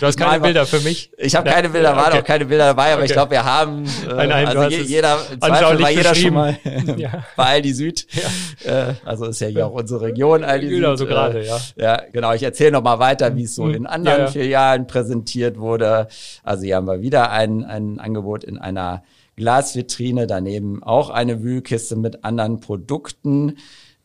du 0.00 0.06
hast 0.06 0.16
keine 0.16 0.40
Bilder 0.40 0.66
für 0.66 0.80
mich. 0.80 1.10
Ich 1.18 1.34
habe 1.34 1.50
keine 1.50 1.68
Bilder, 1.68 1.96
waren 1.96 2.12
okay. 2.12 2.20
auch 2.20 2.24
keine 2.24 2.46
Bilder 2.46 2.66
dabei, 2.66 2.92
aber 2.92 3.02
okay. 3.02 3.06
ich 3.06 3.12
glaube, 3.12 3.32
wir 3.32 3.44
haben 3.44 3.84
äh, 3.84 4.14
nein, 4.14 4.28
nein, 4.28 4.46
also 4.46 4.62
je, 4.64 4.82
jeder 4.82 5.18
Zweifel 5.40 5.82
war 5.82 5.90
jeder 5.90 6.14
schon 6.14 6.34
mal 6.34 6.58
ja. 6.96 7.24
bei 7.36 7.44
Aldi 7.44 7.72
Süd. 7.72 8.06
Ja. 8.64 8.90
Äh, 8.90 8.94
also 9.04 9.26
ist 9.26 9.40
ja 9.40 9.48
hier 9.48 9.66
auch 9.66 9.72
unsere 9.72 10.00
Region 10.02 10.44
Aldi 10.44 10.68
genau, 10.68 10.90
Süd. 10.90 10.98
so 10.98 11.06
gerade, 11.06 11.44
ja. 11.44 11.58
Ja, 11.76 12.02
genau. 12.12 12.32
Ich 12.32 12.44
erzähle 12.44 12.72
noch 12.72 12.82
mal 12.82 13.00
weiter, 13.00 13.34
wie 13.34 13.44
es 13.44 13.56
so 13.56 13.64
hm. 13.64 13.74
in 13.74 13.86
anderen 13.86 14.20
ja, 14.22 14.26
Filialen 14.28 14.86
präsentiert 14.86 15.58
wurde. 15.58 16.06
Also 16.44 16.64
hier 16.64 16.76
haben 16.76 16.86
wir 16.86 17.00
wieder 17.00 17.30
ein 17.32 17.64
ein 17.64 17.98
Angebot 17.98 18.44
in 18.44 18.58
einer 18.58 19.02
Glasvitrine, 19.36 20.26
daneben 20.26 20.82
auch 20.82 21.10
eine 21.10 21.42
Wühlkiste 21.42 21.96
mit 21.96 22.24
anderen 22.24 22.60
Produkten. 22.60 23.56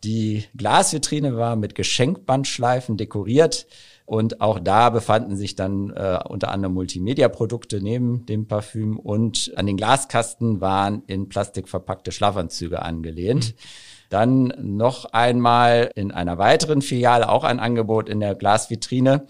Die 0.04 0.44
Glasvitrine 0.56 1.38
war 1.38 1.56
mit 1.56 1.76
Geschenkbandschleifen 1.76 2.98
dekoriert 2.98 3.68
und 4.06 4.42
auch 4.42 4.60
da 4.60 4.90
befanden 4.90 5.38
sich 5.38 5.56
dann 5.56 5.92
äh, 5.92 6.20
unter 6.28 6.52
anderem 6.52 6.74
Multimedia-Produkte 6.74 7.82
neben 7.82 8.26
dem 8.26 8.48
Parfüm 8.48 9.00
und 9.00 9.54
an 9.56 9.66
den 9.66 9.78
Glaskasten 9.78 10.60
waren 10.60 11.04
in 11.08 11.30
Plastik 11.30 11.70
verpackte 11.70 12.12
Schlafanzüge 12.12 12.82
angelehnt. 12.82 13.56
Dann 14.10 14.54
noch 14.62 15.06
einmal 15.06 15.90
in 15.96 16.12
einer 16.12 16.38
weiteren 16.38 16.82
Filiale 16.82 17.30
auch 17.30 17.46
ein 17.46 17.60
Angebot 17.60 18.10
in 18.10 18.20
der 18.20 18.36
Glasvitrine. 18.36 19.26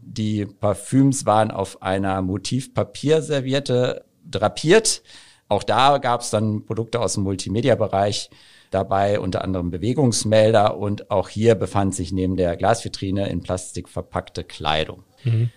Die 0.00 0.46
Parfüms 0.46 1.26
waren 1.26 1.50
auf 1.50 1.82
einer 1.82 2.22
Motivpapierserviette 2.22 4.04
drapiert. 4.28 5.02
Auch 5.48 5.62
da 5.62 5.98
gab 5.98 6.22
es 6.22 6.30
dann 6.30 6.64
Produkte 6.64 7.00
aus 7.00 7.14
dem 7.14 7.24
Multimedia-Bereich 7.24 8.30
dabei, 8.74 9.20
unter 9.20 9.42
anderem 9.42 9.70
Bewegungsmelder 9.70 10.76
und 10.76 11.10
auch 11.10 11.28
hier 11.28 11.54
befand 11.54 11.94
sich 11.94 12.12
neben 12.12 12.36
der 12.36 12.56
Glasvitrine 12.56 13.28
in 13.28 13.42
Plastik 13.42 13.88
verpackte 13.88 14.44
Kleidung. 14.44 15.04
Mhm. 15.24 15.50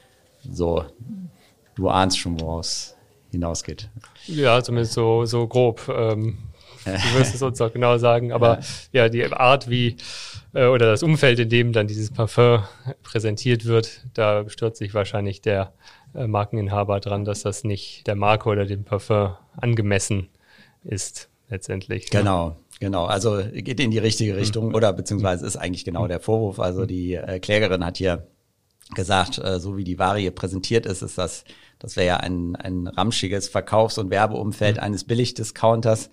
So, 0.50 0.86
du 1.76 1.90
ahnst 1.90 2.20
schon, 2.20 2.40
woraus 2.40 2.96
hinausgeht. 3.32 3.90
Ja, 4.28 4.64
zumindest 4.64 4.94
so, 4.94 5.26
so 5.26 5.48
grob. 5.48 5.88
Ähm, 5.90 6.38
du 6.86 7.18
wirst 7.18 7.36
es 7.36 7.42
uns 7.42 7.60
auch 7.62 7.74
genau 7.74 7.98
sagen, 7.98 8.32
aber 8.32 8.60
ja, 8.92 9.04
ja 9.04 9.10
die 9.10 9.26
Art, 9.26 9.70
wie 9.70 9.98
äh, 10.54 10.66
oder 10.66 10.86
das 10.88 11.04
Umfeld, 11.04 11.40
in 11.40 11.50
dem 11.50 11.74
dann 11.74 11.88
dieses 11.88 12.12
Parfum 12.12 12.64
präsentiert 13.04 13.66
wird, 13.66 14.06
da 14.14 14.50
stört 14.50 14.78
sich 14.78 14.94
wahrscheinlich 14.94 15.42
der 15.42 15.74
äh, 16.16 16.28
Markeninhaber 16.28 17.00
dran, 17.00 17.26
dass 17.26 17.44
das 17.44 17.64
nicht 17.64 18.08
der 18.08 18.16
Marke 18.16 18.50
oder 18.50 18.66
dem 18.66 18.84
Parfum 18.84 19.36
angemessen 19.56 20.30
ist, 20.84 21.30
letztendlich. 21.50 22.12
Ne? 22.14 22.56
Genau. 22.80 23.06
Also 23.06 23.42
geht 23.54 23.80
in 23.80 23.92
die 23.92 23.98
richtige 23.98 24.36
Richtung 24.36 24.76
oder 24.76 24.94
beziehungsweise 24.94 25.46
ist 25.46 25.56
eigentlich 25.56 25.86
genau 25.86 26.08
der 26.08 26.20
Vorwurf. 26.20 26.60
Also 26.60 26.86
die 26.86 27.16
äh, 27.16 27.40
Klägerin 27.40 27.84
hat 27.84 27.98
hier 27.98 28.28
gesagt, 28.94 29.40
äh, 29.40 29.60
so 29.60 29.78
wie 29.78 29.84
die 29.84 30.00
Ware 30.00 30.20
hier 30.20 30.32
präsentiert 30.32 30.86
ist, 30.86 31.02
ist 31.02 31.18
das, 31.18 31.44
das 31.80 31.96
wäre 31.96 32.08
ja 32.08 32.18
ein, 32.18 32.56
ein 32.56 32.88
ramschiges 32.88 33.50
Verkaufs- 33.50 33.98
und 33.98 34.10
Werbeumfeld 34.10 34.78
mhm. 34.78 34.84
eines 34.84 35.04
Billigdiscounters. 35.04 36.10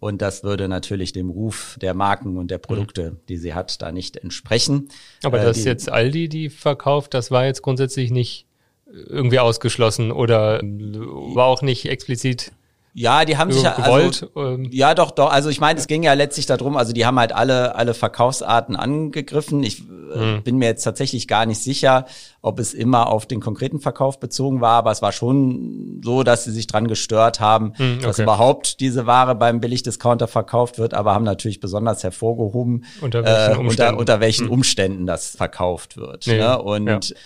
Und 0.00 0.22
das 0.22 0.44
würde 0.44 0.68
natürlich 0.68 1.12
dem 1.12 1.28
Ruf 1.28 1.76
der 1.80 1.92
Marken 1.92 2.36
und 2.36 2.52
der 2.52 2.58
Produkte, 2.58 3.16
die 3.28 3.36
sie 3.36 3.54
hat, 3.54 3.82
da 3.82 3.90
nicht 3.90 4.16
entsprechen. 4.16 4.88
Aber 5.24 5.40
äh, 5.40 5.44
dass 5.44 5.64
jetzt 5.64 5.90
Aldi 5.90 6.28
die 6.28 6.50
verkauft, 6.50 7.14
das 7.14 7.30
war 7.30 7.46
jetzt 7.46 7.62
grundsätzlich 7.62 8.10
nicht 8.10 8.46
irgendwie 8.86 9.40
ausgeschlossen 9.40 10.12
oder 10.12 10.60
war 10.62 11.46
auch 11.46 11.62
nicht 11.62 11.86
explizit 11.86 12.52
ja, 12.94 13.24
die 13.24 13.36
haben 13.36 13.52
sich 13.52 13.62
ja 13.62 13.74
also, 13.76 14.28
ähm. 14.36 14.68
ja 14.72 14.94
doch 14.94 15.10
doch. 15.10 15.30
Also 15.30 15.50
ich 15.50 15.60
meine, 15.60 15.78
es 15.78 15.86
ging 15.86 16.02
ja 16.02 16.14
letztlich 16.14 16.46
darum. 16.46 16.76
Also 16.76 16.92
die 16.92 17.06
haben 17.06 17.18
halt 17.18 17.32
alle 17.32 17.74
alle 17.74 17.94
Verkaufsarten 17.94 18.76
angegriffen. 18.76 19.62
Ich 19.62 19.84
mhm. 19.84 20.42
bin 20.42 20.58
mir 20.58 20.66
jetzt 20.66 20.82
tatsächlich 20.82 21.28
gar 21.28 21.46
nicht 21.46 21.60
sicher, 21.60 22.06
ob 22.42 22.58
es 22.58 22.74
immer 22.74 23.08
auf 23.08 23.26
den 23.26 23.40
konkreten 23.40 23.80
Verkauf 23.80 24.20
bezogen 24.20 24.60
war, 24.60 24.78
aber 24.78 24.90
es 24.90 25.02
war 25.02 25.12
schon 25.12 26.00
so, 26.04 26.22
dass 26.22 26.44
sie 26.44 26.52
sich 26.52 26.66
dran 26.66 26.88
gestört 26.88 27.40
haben, 27.40 27.72
mhm, 27.78 27.96
okay. 27.96 28.02
dass 28.02 28.18
überhaupt 28.18 28.80
diese 28.80 29.06
Ware 29.06 29.34
beim 29.34 29.60
Billigdiscounter 29.60 30.28
verkauft 30.28 30.78
wird, 30.78 30.94
aber 30.94 31.14
haben 31.14 31.24
natürlich 31.24 31.60
besonders 31.60 32.02
hervorgehoben, 32.02 32.84
unter 33.00 33.24
welchen, 33.24 33.52
äh, 33.52 33.58
Umständen. 33.58 33.68
Unter, 33.68 33.98
unter 33.98 34.20
welchen 34.20 34.46
mhm. 34.46 34.52
Umständen 34.52 35.06
das 35.06 35.36
verkauft 35.36 35.96
wird. 35.96 36.26
Nee, 36.26 36.38
ne? 36.38 36.60
Und 36.60 37.10
ja. 37.10 37.16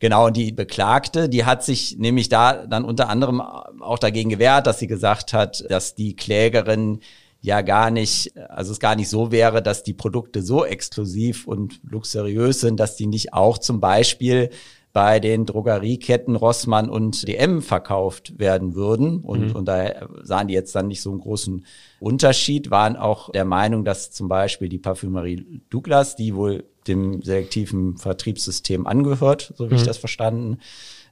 Genau, 0.00 0.26
und 0.26 0.36
die 0.36 0.50
Beklagte, 0.50 1.28
die 1.28 1.44
hat 1.44 1.62
sich 1.62 1.98
nämlich 1.98 2.30
da 2.30 2.66
dann 2.66 2.84
unter 2.84 3.10
anderem 3.10 3.42
auch 3.42 3.98
dagegen 3.98 4.30
gewehrt, 4.30 4.66
dass 4.66 4.78
sie 4.78 4.86
gesagt 4.86 5.34
hat, 5.34 5.62
dass 5.68 5.94
die 5.94 6.16
Klägerin 6.16 7.00
ja 7.42 7.60
gar 7.60 7.90
nicht, 7.90 8.34
also 8.48 8.72
es 8.72 8.80
gar 8.80 8.96
nicht 8.96 9.10
so 9.10 9.30
wäre, 9.30 9.62
dass 9.62 9.82
die 9.82 9.92
Produkte 9.92 10.42
so 10.42 10.64
exklusiv 10.64 11.46
und 11.46 11.80
luxuriös 11.82 12.60
sind, 12.60 12.80
dass 12.80 12.96
die 12.96 13.06
nicht 13.06 13.34
auch 13.34 13.58
zum 13.58 13.80
Beispiel 13.80 14.48
bei 14.92 15.20
den 15.20 15.46
Drogerieketten 15.46 16.34
Rossmann 16.34 16.90
und 16.90 17.26
DM 17.28 17.62
verkauft 17.62 18.38
werden 18.38 18.74
würden. 18.74 19.20
Und, 19.20 19.48
mhm. 19.48 19.56
und 19.56 19.66
da 19.66 20.08
sahen 20.22 20.48
die 20.48 20.54
jetzt 20.54 20.74
dann 20.74 20.88
nicht 20.88 21.00
so 21.00 21.10
einen 21.10 21.20
großen 21.20 21.64
Unterschied, 22.00 22.70
waren 22.70 22.96
auch 22.96 23.30
der 23.30 23.44
Meinung, 23.44 23.84
dass 23.84 24.10
zum 24.10 24.28
Beispiel 24.28 24.68
die 24.68 24.78
Parfümerie 24.78 25.62
Douglas, 25.70 26.16
die 26.16 26.34
wohl 26.34 26.64
dem 26.88 27.22
selektiven 27.22 27.98
Vertriebssystem 27.98 28.86
angehört, 28.86 29.52
so 29.56 29.66
wie 29.66 29.74
mhm. 29.74 29.80
ich 29.80 29.86
das 29.86 29.98
verstanden 29.98 30.58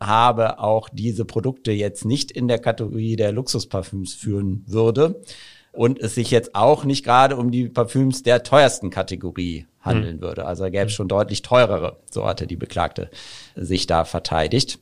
habe, 0.00 0.58
auch 0.58 0.88
diese 0.88 1.24
Produkte 1.24 1.72
jetzt 1.72 2.04
nicht 2.04 2.30
in 2.30 2.48
der 2.48 2.58
Kategorie 2.58 3.16
der 3.16 3.32
Luxusparfüms 3.32 4.14
führen 4.14 4.64
würde 4.66 5.20
und 5.72 5.98
es 5.98 6.14
sich 6.14 6.30
jetzt 6.30 6.54
auch 6.54 6.84
nicht 6.84 7.04
gerade 7.04 7.36
um 7.36 7.50
die 7.50 7.68
Parfüms 7.68 8.22
der 8.22 8.42
teuersten 8.42 8.90
Kategorie 8.90 9.66
handeln 9.80 10.16
mhm. 10.16 10.22
würde. 10.22 10.44
Also 10.46 10.64
gäbe 10.64 10.86
es 10.86 10.92
schon 10.92 11.08
deutlich 11.08 11.42
teurere, 11.42 11.98
so 12.10 12.26
hatte 12.26 12.46
die 12.46 12.56
Beklagte 12.56 13.10
sich 13.54 13.86
da 13.86 14.04
verteidigt. 14.04 14.78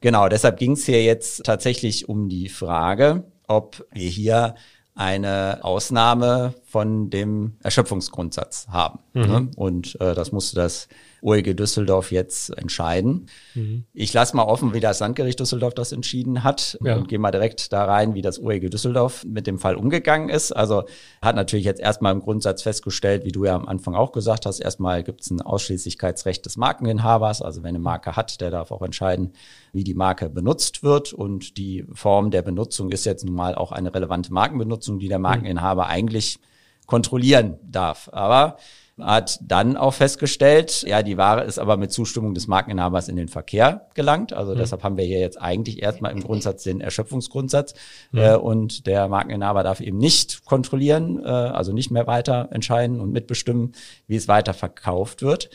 Genau, 0.00 0.28
deshalb 0.28 0.58
ging 0.58 0.72
es 0.72 0.86
hier 0.86 1.02
jetzt 1.02 1.44
tatsächlich 1.44 2.08
um 2.08 2.28
die 2.28 2.48
Frage, 2.48 3.24
ob 3.46 3.84
wir 3.92 4.08
hier 4.08 4.54
eine 4.94 5.60
Ausnahme 5.62 6.54
von 6.64 7.10
dem 7.10 7.56
Erschöpfungsgrundsatz 7.62 8.68
haben. 8.68 8.98
Mhm. 9.12 9.22
Ne? 9.22 9.48
Und 9.56 10.00
äh, 10.00 10.14
das 10.14 10.32
musste 10.32 10.56
das 10.56 10.88
OEG 11.22 11.56
Düsseldorf 11.56 12.12
jetzt 12.12 12.56
entscheiden. 12.56 13.26
Mhm. 13.54 13.84
Ich 13.92 14.12
lasse 14.12 14.36
mal 14.36 14.44
offen, 14.44 14.72
wie 14.74 14.80
das 14.80 15.00
Landgericht 15.00 15.38
Düsseldorf 15.40 15.74
das 15.74 15.92
entschieden 15.92 16.44
hat 16.44 16.78
ja. 16.82 16.96
und 16.96 17.08
gehe 17.08 17.18
mal 17.18 17.30
direkt 17.30 17.72
da 17.72 17.84
rein, 17.84 18.14
wie 18.14 18.22
das 18.22 18.40
OEG 18.40 18.70
Düsseldorf 18.70 19.24
mit 19.24 19.46
dem 19.46 19.58
Fall 19.58 19.76
umgegangen 19.76 20.28
ist. 20.28 20.52
Also 20.52 20.84
hat 21.22 21.36
natürlich 21.36 21.64
jetzt 21.64 21.80
erstmal 21.80 22.12
im 22.12 22.20
Grundsatz 22.20 22.62
festgestellt, 22.62 23.24
wie 23.24 23.32
du 23.32 23.44
ja 23.44 23.54
am 23.54 23.66
Anfang 23.66 23.94
auch 23.94 24.12
gesagt 24.12 24.46
hast, 24.46 24.60
erstmal 24.60 25.02
gibt 25.02 25.22
es 25.22 25.30
ein 25.30 25.42
Ausschließlichkeitsrecht 25.42 26.44
des 26.44 26.56
Markeninhabers. 26.56 27.42
Also 27.42 27.62
wenn 27.62 27.70
eine 27.70 27.78
Marke 27.78 28.16
hat, 28.16 28.40
der 28.40 28.50
darf 28.50 28.70
auch 28.70 28.82
entscheiden, 28.82 29.32
wie 29.72 29.84
die 29.84 29.94
Marke 29.94 30.28
benutzt 30.28 30.82
wird. 30.82 31.12
Und 31.12 31.56
die 31.56 31.84
Form 31.94 32.30
der 32.30 32.42
Benutzung 32.42 32.90
ist 32.90 33.04
jetzt 33.04 33.24
nun 33.24 33.34
mal 33.34 33.54
auch 33.54 33.72
eine 33.72 33.94
relevante 33.94 34.32
Markenbenutzung, 34.32 34.98
die 34.98 35.08
der 35.08 35.18
mhm. 35.18 35.24
Markeninhaber 35.24 35.84
mhm. 35.84 35.90
eigentlich 35.90 36.38
kontrollieren 36.86 37.58
darf. 37.62 38.08
Aber 38.12 38.56
hat 39.04 39.38
dann 39.42 39.76
auch 39.76 39.94
festgestellt, 39.94 40.82
ja, 40.82 41.02
die 41.02 41.16
Ware 41.16 41.44
ist 41.44 41.58
aber 41.58 41.76
mit 41.76 41.92
Zustimmung 41.92 42.34
des 42.34 42.46
Markeninhabers 42.46 43.08
in 43.08 43.16
den 43.16 43.28
Verkehr 43.28 43.88
gelangt. 43.94 44.32
Also 44.32 44.54
mhm. 44.54 44.58
deshalb 44.58 44.82
haben 44.82 44.96
wir 44.96 45.04
hier 45.04 45.20
jetzt 45.20 45.40
eigentlich 45.40 45.82
erstmal 45.82 46.12
im 46.12 46.22
Grundsatz 46.22 46.62
den 46.62 46.80
Erschöpfungsgrundsatz 46.80 47.74
mhm. 48.12 48.18
äh, 48.18 48.34
und 48.36 48.86
der 48.86 49.08
Markeninhaber 49.08 49.62
darf 49.62 49.80
eben 49.80 49.98
nicht 49.98 50.44
kontrollieren, 50.44 51.22
äh, 51.24 51.28
also 51.28 51.72
nicht 51.72 51.90
mehr 51.90 52.06
weiter 52.06 52.48
entscheiden 52.52 53.00
und 53.00 53.12
mitbestimmen, 53.12 53.72
wie 54.06 54.16
es 54.16 54.28
weiter 54.28 54.54
verkauft 54.54 55.22
wird. 55.22 55.50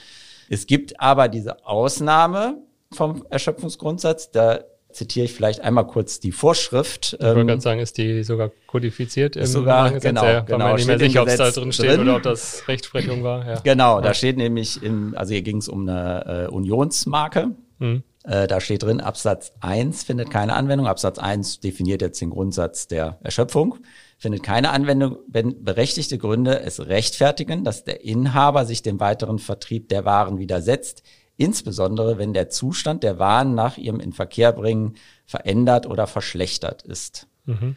Es 0.49 0.67
gibt 0.67 0.99
aber 0.99 1.27
diese 1.27 1.65
Ausnahme 1.65 2.57
vom 2.91 3.25
Erschöpfungsgrundsatz, 3.29 4.31
da 4.31 4.59
zitiere 4.95 5.25
ich 5.25 5.33
vielleicht 5.33 5.61
einmal 5.61 5.85
kurz 5.85 6.19
die 6.19 6.31
Vorschrift. 6.31 7.13
Ich 7.13 7.25
wollte 7.25 7.41
ähm, 7.41 7.47
gerade 7.47 7.61
sagen, 7.61 7.79
ist 7.79 7.97
die 7.97 8.23
sogar 8.23 8.51
kodifiziert 8.67 9.35
im 9.35 9.45
sogar, 9.45 9.91
genau, 9.99 10.23
ja, 10.25 10.39
genau, 10.41 10.59
war 10.59 10.69
mir 10.71 10.75
nicht 10.75 10.87
mehr 10.87 10.99
sicher, 10.99 11.21
ob 11.21 11.27
es 11.27 11.37
da 11.37 11.51
drin 11.51 11.71
steht 11.71 11.91
drin. 11.91 12.01
oder 12.01 12.15
ob 12.17 12.23
das 12.23 12.67
Rechtsprechung 12.67 13.23
war. 13.23 13.47
Ja. 13.47 13.59
Genau, 13.63 13.97
ja. 13.97 14.01
da 14.01 14.13
steht 14.13 14.37
nämlich, 14.37 14.81
im, 14.81 15.13
also 15.15 15.33
hier 15.33 15.41
ging 15.41 15.57
es 15.57 15.67
um 15.67 15.87
eine 15.87 16.47
äh, 16.49 16.51
Unionsmarke. 16.51 17.51
Mhm. 17.79 18.03
Äh, 18.23 18.47
da 18.47 18.59
steht 18.59 18.83
drin, 18.83 19.01
Absatz 19.01 19.53
1 19.59 20.03
findet 20.03 20.31
keine 20.31 20.55
Anwendung. 20.55 20.87
Absatz 20.87 21.19
1 21.19 21.59
definiert 21.59 22.01
jetzt 22.01 22.19
den 22.21 22.31
Grundsatz 22.31 22.87
der 22.87 23.19
Erschöpfung. 23.21 23.77
Findet 24.17 24.43
keine 24.43 24.71
Anwendung, 24.71 25.17
wenn 25.27 25.63
berechtigte 25.63 26.17
Gründe 26.17 26.61
es 26.61 26.87
rechtfertigen, 26.87 27.63
dass 27.63 27.83
der 27.83 28.03
Inhaber 28.03 28.65
sich 28.65 28.81
dem 28.81 28.99
weiteren 28.99 29.39
Vertrieb 29.39 29.89
der 29.89 30.05
Waren 30.05 30.39
widersetzt, 30.39 31.03
insbesondere 31.37 32.17
wenn 32.17 32.33
der 32.33 32.49
Zustand 32.49 33.03
der 33.03 33.19
Waren 33.19 33.55
nach 33.55 33.77
ihrem 33.77 33.99
Inverkehrbringen 33.99 34.95
verändert 35.25 35.87
oder 35.87 36.07
verschlechtert 36.07 36.81
ist. 36.83 37.27
Mhm. 37.45 37.75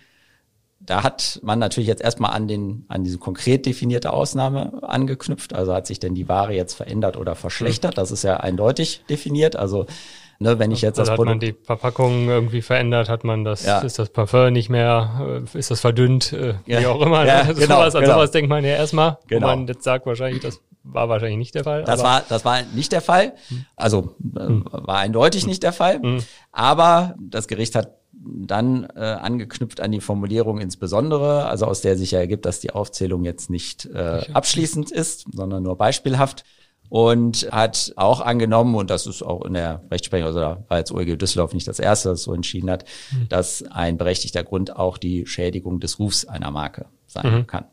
Da 0.80 1.02
hat 1.02 1.40
man 1.42 1.58
natürlich 1.58 1.88
jetzt 1.88 2.02
erstmal 2.02 2.32
an 2.32 2.46
den, 2.46 2.84
an 2.88 3.02
diese 3.02 3.18
konkret 3.18 3.66
definierte 3.66 4.12
Ausnahme 4.12 4.80
angeknüpft. 4.82 5.52
Also 5.52 5.74
hat 5.74 5.88
sich 5.88 5.98
denn 5.98 6.14
die 6.14 6.28
Ware 6.28 6.54
jetzt 6.54 6.74
verändert 6.74 7.16
oder 7.16 7.34
verschlechtert? 7.34 7.98
Das 7.98 8.12
ist 8.12 8.22
ja 8.22 8.36
eindeutig 8.36 9.02
definiert. 9.10 9.56
Also, 9.56 9.86
ne, 10.38 10.60
wenn 10.60 10.70
ich 10.70 10.80
jetzt 10.80 11.00
also 11.00 11.02
das 11.02 11.10
hat 11.10 11.16
Produkt. 11.16 11.30
man 11.30 11.40
die 11.40 11.54
Verpackung 11.64 12.28
irgendwie 12.28 12.62
verändert, 12.62 13.08
hat 13.08 13.24
man 13.24 13.44
das, 13.44 13.66
ja. 13.66 13.80
ist 13.80 13.98
das 13.98 14.10
Parfum 14.10 14.52
nicht 14.52 14.70
mehr, 14.70 15.42
äh, 15.52 15.58
ist 15.58 15.72
das 15.72 15.80
verdünnt, 15.80 16.32
äh, 16.32 16.54
ja. 16.66 16.80
wie 16.80 16.86
auch 16.86 17.04
immer. 17.04 17.26
Ja, 17.26 17.42
ne? 17.42 17.54
genau, 17.54 17.80
sowas, 17.80 17.94
an 17.96 18.02
genau. 18.02 18.14
sowas 18.14 18.30
denkt 18.30 18.48
man 18.48 18.64
ja 18.64 18.70
erstmal, 18.70 19.18
genau. 19.26 19.48
man 19.48 19.66
jetzt 19.66 19.82
sagt 19.82 20.06
wahrscheinlich, 20.06 20.42
das 20.42 20.60
war 20.92 21.08
wahrscheinlich 21.08 21.38
nicht 21.38 21.54
der 21.54 21.64
Fall. 21.64 21.84
Das 21.84 22.02
war, 22.02 22.22
das 22.28 22.44
war 22.44 22.62
nicht 22.74 22.92
der 22.92 23.00
Fall. 23.00 23.34
Also 23.76 24.14
hm. 24.20 24.64
war 24.70 24.98
eindeutig 24.98 25.42
hm. 25.42 25.48
nicht 25.48 25.62
der 25.62 25.72
Fall. 25.72 26.00
Hm. 26.00 26.22
Aber 26.52 27.14
das 27.20 27.48
Gericht 27.48 27.74
hat 27.74 27.98
dann 28.20 28.84
äh, 28.96 29.00
angeknüpft 29.00 29.80
an 29.80 29.92
die 29.92 30.00
Formulierung 30.00 30.60
insbesondere, 30.60 31.46
also 31.46 31.66
aus 31.66 31.80
der 31.82 31.96
sich 31.96 32.10
ja 32.10 32.18
ergibt, 32.18 32.46
dass 32.46 32.60
die 32.60 32.72
Aufzählung 32.72 33.24
jetzt 33.24 33.48
nicht 33.48 33.86
äh, 33.86 34.22
abschließend 34.32 34.90
ist, 34.90 35.26
sondern 35.32 35.62
nur 35.62 35.76
beispielhaft 35.76 36.44
und 36.88 37.48
hat 37.52 37.92
auch 37.96 38.20
angenommen, 38.20 38.74
und 38.74 38.90
das 38.90 39.06
ist 39.06 39.22
auch 39.22 39.44
in 39.44 39.54
der 39.54 39.84
Rechtsprechung, 39.90 40.26
also 40.26 40.40
da 40.40 40.64
war 40.68 40.78
jetzt 40.78 40.90
OEG 40.90 41.18
Düsseldorf 41.18 41.52
nicht 41.52 41.68
das 41.68 41.78
erste, 41.78 42.08
das 42.10 42.22
so 42.22 42.32
entschieden 42.32 42.70
hat, 42.70 42.84
dass 43.28 43.62
ein 43.62 43.98
berechtigter 43.98 44.42
Grund 44.42 44.74
auch 44.74 44.98
die 44.98 45.26
Schädigung 45.26 45.80
des 45.80 45.98
Rufs 45.98 46.24
einer 46.24 46.50
Marke 46.50 46.86
sein 47.06 47.32
mhm. 47.32 47.46
kann. 47.46 47.66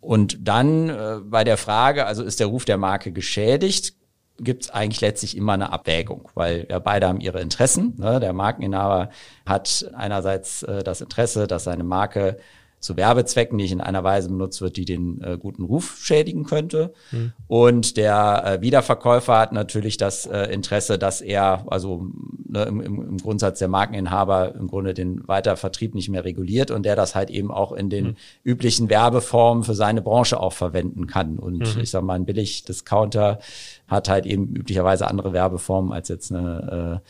Und 0.00 0.46
dann 0.46 0.88
äh, 0.88 1.18
bei 1.24 1.44
der 1.44 1.56
Frage, 1.56 2.06
also 2.06 2.22
ist 2.22 2.40
der 2.40 2.46
Ruf 2.46 2.64
der 2.64 2.78
Marke 2.78 3.12
geschädigt, 3.12 3.94
gibt 4.40 4.64
es 4.64 4.70
eigentlich 4.70 5.00
letztlich 5.00 5.36
immer 5.36 5.54
eine 5.54 5.72
Abwägung, 5.72 6.28
weil 6.34 6.66
ja 6.70 6.78
beide 6.78 7.08
haben 7.08 7.20
ihre 7.20 7.40
Interessen. 7.40 7.94
Ne? 7.98 8.20
Der 8.20 8.32
Markeninhaber 8.32 9.10
hat 9.44 9.90
einerseits 9.94 10.62
äh, 10.62 10.82
das 10.84 11.00
Interesse, 11.00 11.46
dass 11.46 11.64
seine 11.64 11.84
Marke 11.84 12.38
zu 12.80 12.96
Werbezwecken 12.96 13.56
nicht 13.56 13.72
in 13.72 13.80
einer 13.80 14.04
Weise 14.04 14.28
benutzt 14.28 14.60
wird, 14.60 14.76
die 14.76 14.84
den 14.84 15.20
äh, 15.22 15.36
guten 15.36 15.64
Ruf 15.64 15.98
schädigen 16.00 16.44
könnte. 16.44 16.92
Mhm. 17.10 17.32
Und 17.48 17.96
der 17.96 18.42
äh, 18.44 18.60
Wiederverkäufer 18.60 19.36
hat 19.36 19.52
natürlich 19.52 19.96
das 19.96 20.26
äh, 20.26 20.44
Interesse, 20.44 20.98
dass 20.98 21.20
er, 21.20 21.64
also 21.66 22.06
ne, 22.48 22.64
im, 22.64 22.80
im, 22.80 23.18
Grundsatz 23.18 23.58
der 23.58 23.68
Markeninhaber 23.68 24.54
im 24.54 24.68
Grunde 24.68 24.94
den 24.94 25.26
Weitervertrieb 25.28 25.94
nicht 25.94 26.08
mehr 26.08 26.24
reguliert 26.24 26.70
und 26.70 26.84
der 26.84 26.96
das 26.96 27.14
halt 27.14 27.30
eben 27.30 27.50
auch 27.50 27.72
in 27.72 27.90
den 27.90 28.04
mhm. 28.04 28.16
üblichen 28.44 28.90
Werbeformen 28.90 29.64
für 29.64 29.74
seine 29.74 30.02
Branche 30.02 30.40
auch 30.40 30.52
verwenden 30.52 31.06
kann. 31.06 31.38
Und 31.38 31.76
mhm. 31.76 31.82
ich 31.82 31.90
sag 31.90 32.02
mal, 32.02 32.14
ein 32.14 32.24
Billig-Discounter 32.24 33.38
hat 33.86 34.08
halt 34.08 34.26
eben 34.26 34.54
üblicherweise 34.54 35.06
andere 35.06 35.32
Werbeformen 35.32 35.92
als 35.92 36.08
jetzt 36.08 36.32
eine 36.32 37.02
äh, 37.04 37.08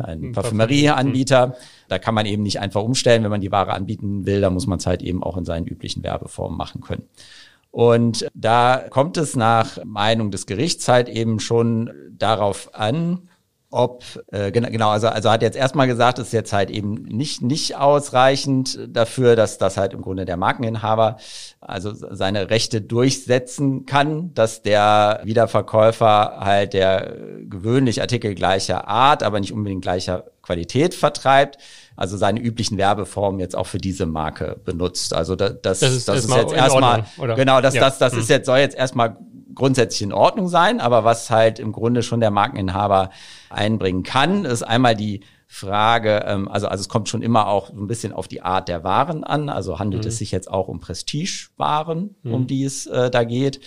ein 0.00 0.32
Parfümerieanbieter. 0.32 1.56
Da 1.88 1.98
kann 1.98 2.14
man 2.14 2.26
eben 2.26 2.42
nicht 2.42 2.60
einfach 2.60 2.82
umstellen, 2.82 3.22
wenn 3.24 3.30
man 3.30 3.42
die 3.42 3.52
Ware 3.52 3.72
anbieten 3.72 4.24
will, 4.24 4.40
da 4.40 4.48
muss 4.48 4.66
man 4.66 4.78
es 4.78 4.86
halt 4.86 5.02
eben 5.02 5.22
auch 5.22 5.36
in 5.36 5.44
seinen 5.44 5.66
üblichen 5.66 6.02
Werbeformen 6.02 6.56
machen 6.56 6.80
können. 6.80 7.04
Und 7.70 8.26
da 8.34 8.84
kommt 8.90 9.16
es 9.16 9.34
nach 9.34 9.82
Meinung 9.84 10.30
des 10.30 10.46
Gerichts 10.46 10.88
halt 10.88 11.08
eben 11.08 11.40
schon 11.40 11.90
darauf 12.18 12.74
an, 12.74 13.28
ob 13.72 14.04
äh, 14.30 14.52
genau 14.52 14.90
also 14.90 15.08
also 15.08 15.30
hat 15.30 15.42
jetzt 15.42 15.56
erstmal 15.56 15.86
gesagt, 15.86 16.18
es 16.18 16.28
ist 16.28 16.32
jetzt 16.32 16.52
halt 16.52 16.70
eben 16.70 16.94
nicht 17.04 17.42
nicht 17.42 17.76
ausreichend 17.76 18.78
dafür, 18.88 19.34
dass 19.34 19.58
das 19.58 19.76
halt 19.76 19.94
im 19.94 20.02
Grunde 20.02 20.24
der 20.24 20.36
Markeninhaber 20.36 21.16
also 21.60 21.92
seine 21.94 22.50
Rechte 22.50 22.80
durchsetzen 22.82 23.86
kann, 23.86 24.34
dass 24.34 24.62
der 24.62 25.20
Wiederverkäufer 25.24 26.38
halt 26.40 26.74
der 26.74 27.16
gewöhnlich 27.48 28.00
Artikel 28.00 28.34
gleicher 28.34 28.88
Art, 28.88 29.22
aber 29.22 29.40
nicht 29.40 29.52
unbedingt 29.52 29.82
gleicher 29.82 30.24
Qualität 30.42 30.94
vertreibt, 30.94 31.58
also 31.96 32.16
seine 32.16 32.40
üblichen 32.40 32.78
Werbeformen 32.78 33.40
jetzt 33.40 33.56
auch 33.56 33.66
für 33.66 33.78
diese 33.78 34.06
Marke 34.06 34.60
benutzt. 34.64 35.14
Also 35.14 35.36
das, 35.36 35.54
das, 35.62 35.80
das 35.80 35.92
ist, 35.92 36.08
das 36.08 36.24
ist 36.24 36.34
jetzt 36.34 36.52
erstmal 36.52 37.04
genau, 37.36 37.60
das, 37.60 37.74
ja. 37.74 37.80
das, 37.80 37.98
das 37.98 38.14
ist 38.14 38.28
jetzt 38.28 38.46
soll 38.46 38.58
jetzt 38.58 38.76
erstmal 38.76 39.16
grundsätzlich 39.54 40.02
in 40.02 40.12
Ordnung 40.12 40.48
sein, 40.48 40.80
aber 40.80 41.04
was 41.04 41.30
halt 41.30 41.58
im 41.58 41.72
Grunde 41.72 42.02
schon 42.02 42.20
der 42.20 42.30
Markeninhaber 42.30 43.10
einbringen 43.50 44.02
kann, 44.02 44.44
ist 44.44 44.62
einmal 44.62 44.94
die 44.94 45.20
Frage, 45.54 46.24
ähm, 46.26 46.48
also, 46.48 46.66
also 46.66 46.80
es 46.80 46.88
kommt 46.88 47.10
schon 47.10 47.20
immer 47.20 47.46
auch 47.46 47.68
so 47.68 47.74
ein 47.74 47.86
bisschen 47.86 48.14
auf 48.14 48.26
die 48.26 48.40
Art 48.40 48.68
der 48.68 48.84
Waren 48.84 49.22
an. 49.22 49.50
Also 49.50 49.78
handelt 49.78 50.04
mhm. 50.04 50.08
es 50.08 50.16
sich 50.16 50.32
jetzt 50.32 50.50
auch 50.50 50.66
um 50.66 50.80
Prestigewaren, 50.80 52.16
mhm. 52.22 52.34
um 52.34 52.46
die 52.46 52.64
es 52.64 52.86
äh, 52.86 53.10
da 53.10 53.24
geht. 53.24 53.60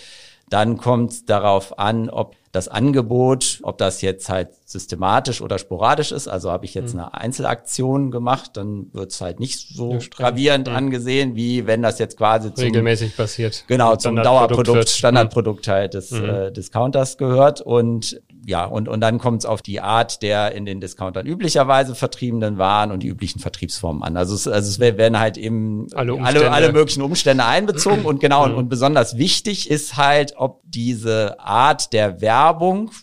Dann 0.50 0.77
kommt 0.77 1.12
es 1.12 1.25
darauf 1.25 1.77
an, 1.77 2.10
ob 2.10 2.36
das 2.56 2.68
Angebot, 2.68 3.60
ob 3.64 3.78
das 3.78 4.02
jetzt 4.02 4.30
halt 4.30 4.50
systematisch 4.66 5.42
oder 5.42 5.60
sporadisch 5.60 6.12
ist. 6.12 6.28
Also 6.28 6.52
habe 6.52 6.66
ich 6.66 6.74
jetzt 6.74 6.94
mhm. 6.94 7.02
eine 7.02 7.14
Einzelaktion 7.14 8.12
gemacht, 8.12 8.52
dann 8.54 8.88
wird 8.94 9.12
es 9.12 9.22
halt 9.22 9.40
nicht 9.40 9.76
so 9.76 10.00
gravierend 10.10 10.68
mhm. 10.68 10.76
angesehen, 10.76 11.36
wie 11.36 11.68
wenn 11.68 11.82
das 11.82 12.00
jetzt 12.00 12.18
quasi 12.18 12.54
zum, 12.54 12.64
regelmäßig 12.64 13.16
passiert. 13.16 13.66
Genau, 13.68 13.96
zum 13.96 14.16
Dauerprodukt, 14.16 14.90
Standardprodukt 14.90 15.68
halt 15.68 15.94
des 15.94 16.12
mhm. 16.12 16.26
äh, 16.26 16.52
Discounters 16.52 17.18
gehört. 17.18 17.62
Und 17.62 18.22
ja, 18.48 18.66
und, 18.66 18.88
und 18.88 19.02
dann 19.02 19.18
kommt 19.18 19.40
es 19.40 19.46
auf 19.46 19.62
die 19.62 19.82
Art 19.82 20.22
der 20.22 20.52
in 20.52 20.66
den 20.66 20.80
Discountern 20.80 21.26
üblicherweise 21.26 21.96
vertriebenen 21.96 22.60
Waren 22.60 22.92
und 22.92 23.02
die 23.02 23.08
üblichen 23.08 23.40
Vertriebsformen 23.40 24.04
an. 24.04 24.18
Also 24.18 24.36
es, 24.36 24.48
also 24.48 24.70
es 24.70 24.80
werden 24.80 25.20
halt 25.20 25.38
eben 25.38 25.88
alle, 25.96 26.14
alle, 26.22 26.52
alle 26.52 26.72
möglichen 26.72 27.02
Umstände 27.02 27.44
einbezogen 27.44 28.06
und 28.06 28.20
genau, 28.20 28.46
und, 28.46 28.54
und 28.54 28.70
besonders 28.70 29.18
wichtig 29.18 29.70
ist 29.70 29.98
halt, 29.98 30.34
ob 30.38 30.62
diese 30.64 31.40
Art 31.40 31.92
der 31.92 32.22
Werbung 32.22 32.45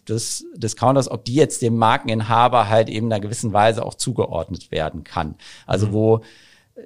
des 0.08 0.44
Discounters, 0.54 1.11
ob 1.11 1.25
die 1.25 1.34
jetzt 1.34 1.62
dem 1.62 1.76
Markeninhaber 1.76 2.68
halt 2.68 2.88
eben 2.88 3.06
in 3.06 3.12
einer 3.12 3.20
gewissen 3.20 3.52
Weise 3.52 3.84
auch 3.84 3.94
zugeordnet 3.94 4.70
werden 4.70 5.04
kann. 5.04 5.37
Also 5.66 5.88
mhm. 5.88 5.92
wo 5.92 6.20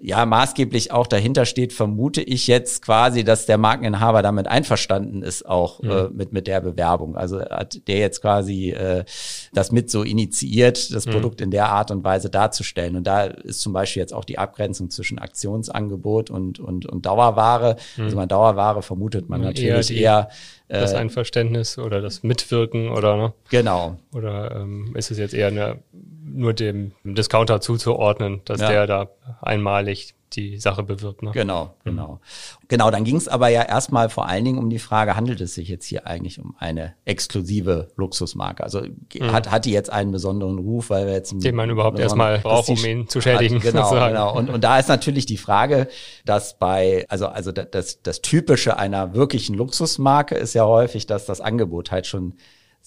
ja 0.00 0.26
maßgeblich 0.26 0.90
auch 0.90 1.06
dahinter 1.06 1.46
steht, 1.46 1.72
vermute 1.72 2.20
ich 2.20 2.46
jetzt 2.46 2.82
quasi, 2.82 3.24
dass 3.24 3.46
der 3.46 3.56
Markeninhaber 3.58 4.22
damit 4.22 4.48
einverstanden 4.48 5.22
ist, 5.22 5.46
auch 5.46 5.80
mhm. 5.82 5.90
äh, 5.90 6.08
mit, 6.08 6.32
mit 6.32 6.46
der 6.46 6.60
Bewerbung. 6.60 7.16
Also 7.16 7.40
hat 7.40 7.86
der 7.86 7.98
jetzt 7.98 8.20
quasi 8.20 8.70
äh, 8.70 9.04
das 9.52 9.72
mit 9.72 9.90
so 9.90 10.02
initiiert, 10.02 10.92
das 10.92 11.06
mhm. 11.06 11.12
Produkt 11.12 11.40
in 11.40 11.50
der 11.50 11.68
Art 11.68 11.90
und 11.90 12.04
Weise 12.04 12.30
darzustellen. 12.30 12.96
Und 12.96 13.06
da 13.06 13.24
ist 13.24 13.60
zum 13.60 13.72
Beispiel 13.72 14.00
jetzt 14.00 14.12
auch 14.12 14.24
die 14.24 14.38
Abgrenzung 14.38 14.90
zwischen 14.90 15.18
Aktionsangebot 15.18 16.30
und, 16.30 16.58
und, 16.58 16.86
und 16.86 17.06
Dauerware. 17.06 17.76
Mhm. 17.96 18.04
Also 18.04 18.16
bei 18.16 18.26
Dauerware 18.26 18.82
vermutet 18.82 19.28
man 19.28 19.40
natürlich 19.40 19.90
eher, 19.92 19.98
eher 19.98 20.28
das 20.68 20.92
äh, 20.94 20.96
Einverständnis 20.96 21.78
oder 21.78 22.00
das 22.00 22.22
Mitwirken 22.24 22.88
oder 22.88 23.16
ne? 23.16 23.32
Genau. 23.50 23.98
Oder 24.12 24.56
ähm, 24.56 24.94
ist 24.96 25.12
es 25.12 25.18
jetzt 25.18 25.32
eher 25.34 25.48
eine 25.48 25.78
nur 26.26 26.52
dem 26.54 26.92
Discounter 27.04 27.60
zuzuordnen, 27.60 28.42
dass 28.44 28.60
ja. 28.60 28.68
der 28.68 28.86
da 28.86 29.08
einmalig 29.40 30.14
die 30.32 30.58
Sache 30.58 30.82
bewirbt. 30.82 31.22
Ne? 31.22 31.30
Genau, 31.32 31.64
mhm. 31.64 31.90
genau. 31.90 32.20
Genau, 32.68 32.90
dann 32.90 33.04
ging 33.04 33.16
es 33.16 33.28
aber 33.28 33.48
ja 33.48 33.62
erstmal 33.62 34.08
vor 34.08 34.26
allen 34.26 34.44
Dingen 34.44 34.58
um 34.58 34.68
die 34.70 34.78
Frage, 34.78 35.16
handelt 35.16 35.40
es 35.40 35.54
sich 35.54 35.68
jetzt 35.68 35.86
hier 35.86 36.06
eigentlich 36.06 36.40
um 36.40 36.56
eine 36.58 36.94
exklusive 37.04 37.88
Luxusmarke? 37.96 38.62
Also 38.64 38.82
mhm. 38.82 39.32
hat, 39.32 39.50
hat 39.50 39.64
die 39.64 39.70
jetzt 39.70 39.90
einen 39.90 40.10
besonderen 40.10 40.58
Ruf, 40.58 40.90
weil 40.90 41.06
wir 41.06 41.14
jetzt 41.14 41.32
den 41.32 41.54
man 41.54 41.70
überhaupt 41.70 41.98
erstmal 41.98 42.40
braucht, 42.40 42.68
um 42.68 42.84
ihn 42.84 43.08
zu 43.08 43.20
schädigen. 43.20 43.56
Hat, 43.56 43.62
genau, 43.62 43.82
sozusagen. 43.84 44.14
genau. 44.14 44.36
Und, 44.36 44.50
und 44.50 44.64
da 44.64 44.78
ist 44.78 44.88
natürlich 44.88 45.26
die 45.26 45.36
Frage, 45.36 45.88
dass 46.24 46.58
bei, 46.58 47.06
also, 47.08 47.26
also 47.26 47.52
das, 47.52 48.02
das 48.02 48.20
Typische 48.20 48.76
einer 48.78 49.14
wirklichen 49.14 49.54
Luxusmarke 49.54 50.34
ist 50.34 50.54
ja 50.54 50.66
häufig, 50.66 51.06
dass 51.06 51.26
das 51.26 51.40
Angebot 51.40 51.92
halt 51.92 52.06
schon 52.06 52.34